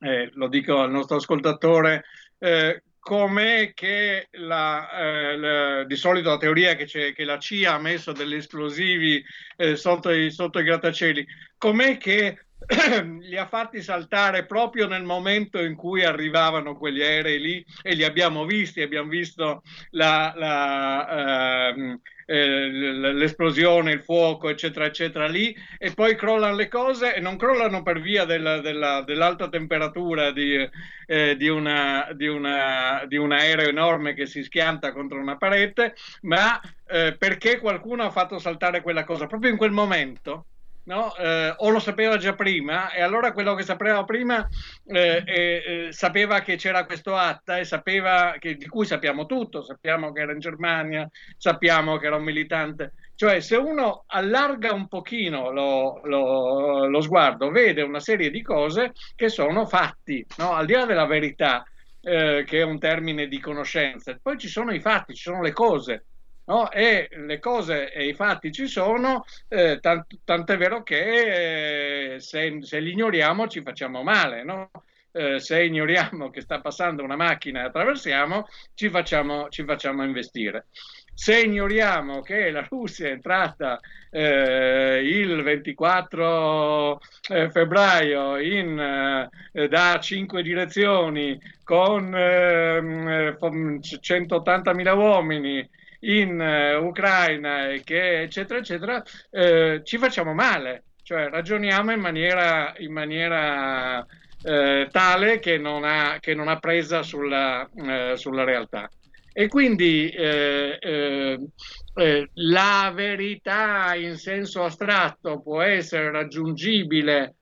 [0.00, 2.04] eh, lo dico al nostro ascoltatore,
[2.38, 7.78] eh, com'è che la, eh, la, di solito la teoria che, che, la CIA ha
[7.78, 9.24] messo degli esplosivi
[9.56, 11.26] eh, sotto i, sotto, i, grattacieli,
[11.56, 12.38] com'è che
[13.20, 17.64] li ha fatti saltare proprio nel momento in cui arrivavano quegli aerei lì?
[17.82, 22.00] E li abbiamo visti, abbiamo visto la, la ehm,
[22.30, 27.82] eh, l'esplosione, il fuoco, eccetera, eccetera, lì e poi crollano le cose e non crollano
[27.82, 30.68] per via della, della, dell'alta temperatura di,
[31.06, 35.94] eh, di, una, di, una, di, un aereo enorme che si schianta contro una parete,
[36.22, 39.26] ma eh, perché qualcuno ha fatto saltare quella cosa?
[39.26, 40.44] Proprio in quel momento
[40.88, 41.14] no?
[41.16, 44.46] eh, o lo sapeva già prima e allora quello che sapeva prima
[44.86, 50.10] eh, eh, sapeva che c'era questo atta e sapeva che, di cui sappiamo tutto, sappiamo
[50.12, 52.94] che era in Germania, sappiamo che era un militante.
[53.14, 58.92] Cioè se uno allarga un pochino lo, lo, lo sguardo, vede una serie di cose
[59.14, 60.52] che sono fatti, no?
[60.52, 61.62] al di là della verità.
[62.00, 65.52] eh, che è un termine di conoscenza, poi ci sono i fatti, ci sono le
[65.52, 66.06] cose.
[66.48, 66.70] No?
[66.70, 72.58] E le cose e i fatti ci sono, eh, tant- tant'è vero che eh, se,
[72.62, 74.44] se, li ignoriamo ci facciamo male.
[74.44, 74.70] No?
[75.12, 80.68] Eh, se ignoriamo che sta passando una macchina e attraversiamo, ci facciamo, ci facciamo investire.
[81.12, 83.78] Se ignoriamo che la Russia è entrata
[84.10, 86.98] eh, il 24
[87.30, 95.68] eh, febbraio in, eh, da cinque direzioni con 180.000 ehm, uomini
[96.00, 102.92] in uh, Ucraina, che, eccetera, eccetera, eh, ci facciamo male, cioè ragioniamo in maniera, in
[102.92, 104.06] maniera
[104.42, 108.88] eh, tale che non, ha, che non ha presa sulla, eh, sulla realtà.
[109.32, 117.34] E quindi eh, eh, la verità in senso astratto può essere raggiungibile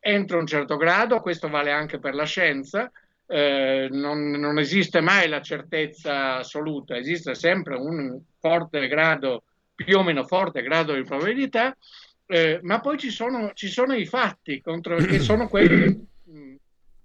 [0.00, 2.90] entro un certo grado, questo vale anche per la scienza,
[3.30, 10.02] eh, non, non, esiste mai la certezza assoluta, esiste sempre un forte grado, più o
[10.02, 11.76] meno forte grado di probabilità,
[12.26, 16.54] eh, ma poi ci sono, ci sono, i fatti contro, che sono quelli mh,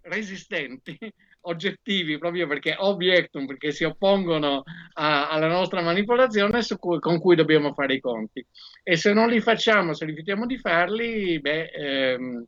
[0.04, 0.98] resistenti
[1.46, 4.64] oggettivi proprio perché obiectum, perché si oppongono
[4.94, 8.46] a, alla nostra manipolazione cui, con cui dobbiamo fare i conti.
[8.82, 12.46] E se non li facciamo, se rifiutiamo di farli, beh, ehm,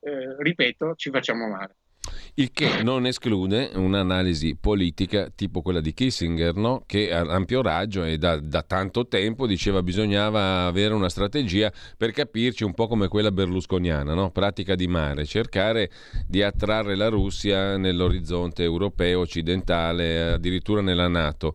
[0.00, 1.76] eh, ripeto, ci facciamo male.
[2.34, 6.82] Il che non esclude un'analisi politica tipo quella di Kissinger, no?
[6.84, 12.10] che ha ampio raggio e da, da, tanto tempo diceva bisognava avere una strategia per
[12.10, 14.30] capirci un po' come quella berlusconiana, no?
[14.30, 15.90] pratica di mare, cercare
[16.26, 21.54] di attrarre la Russia nell'orizzonte europeo, occidentale, addirittura nella Nato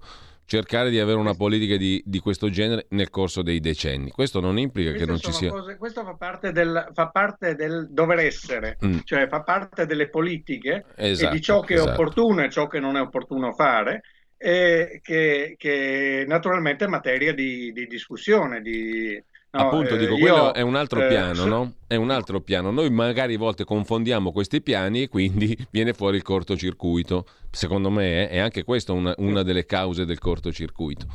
[0.50, 4.10] cercare di avere una politica di, di, questo genere nel corso dei decenni.
[4.10, 5.52] Questo non implica Queste che non ci sia...
[5.52, 9.00] Cose, questo fa parte, del, fa parte del dover essere, mm.
[9.04, 11.90] cioè fa parte delle politiche esatto, e di ciò che esatto.
[11.90, 14.02] è opportuno e ciò che non è opportuno fare.
[14.42, 19.22] E che, che naturalmente è materia di, di discussione, di,
[19.52, 21.74] No, Appunto, eh, dico, quello io, è un altro eh, piano, no?
[21.88, 22.70] È un altro piano.
[22.70, 27.26] Noi magari a volte confondiamo questi piani e quindi viene fuori il cortocircuito.
[27.50, 31.08] Secondo me è anche questa una, una delle cause del cortocircuito.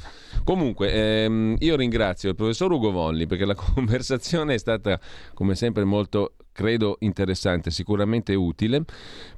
[0.42, 4.98] Comunque, ehm, io ringrazio il professor Ugo Volli perché la conversazione è stata,
[5.32, 8.82] come sempre, molto credo interessante, sicuramente utile.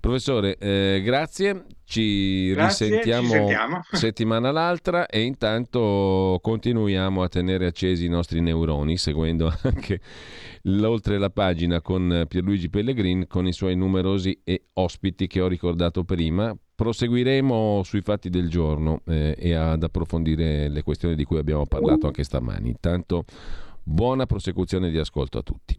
[0.01, 3.55] Professore, eh, grazie, ci grazie, risentiamo ci
[3.97, 10.01] settimana l'altra e intanto continuiamo a tenere accesi i nostri neuroni, seguendo anche
[10.63, 14.37] l'oltre la pagina con Pierluigi Pellegrin con i suoi numerosi
[14.75, 16.55] ospiti che ho ricordato prima.
[16.75, 22.09] Proseguiremo sui fatti del giorno eh, e ad approfondire le questioni di cui abbiamo parlato
[22.09, 22.69] anche stamani.
[22.69, 23.25] Intanto
[23.83, 25.79] buona prosecuzione di ascolto a tutti.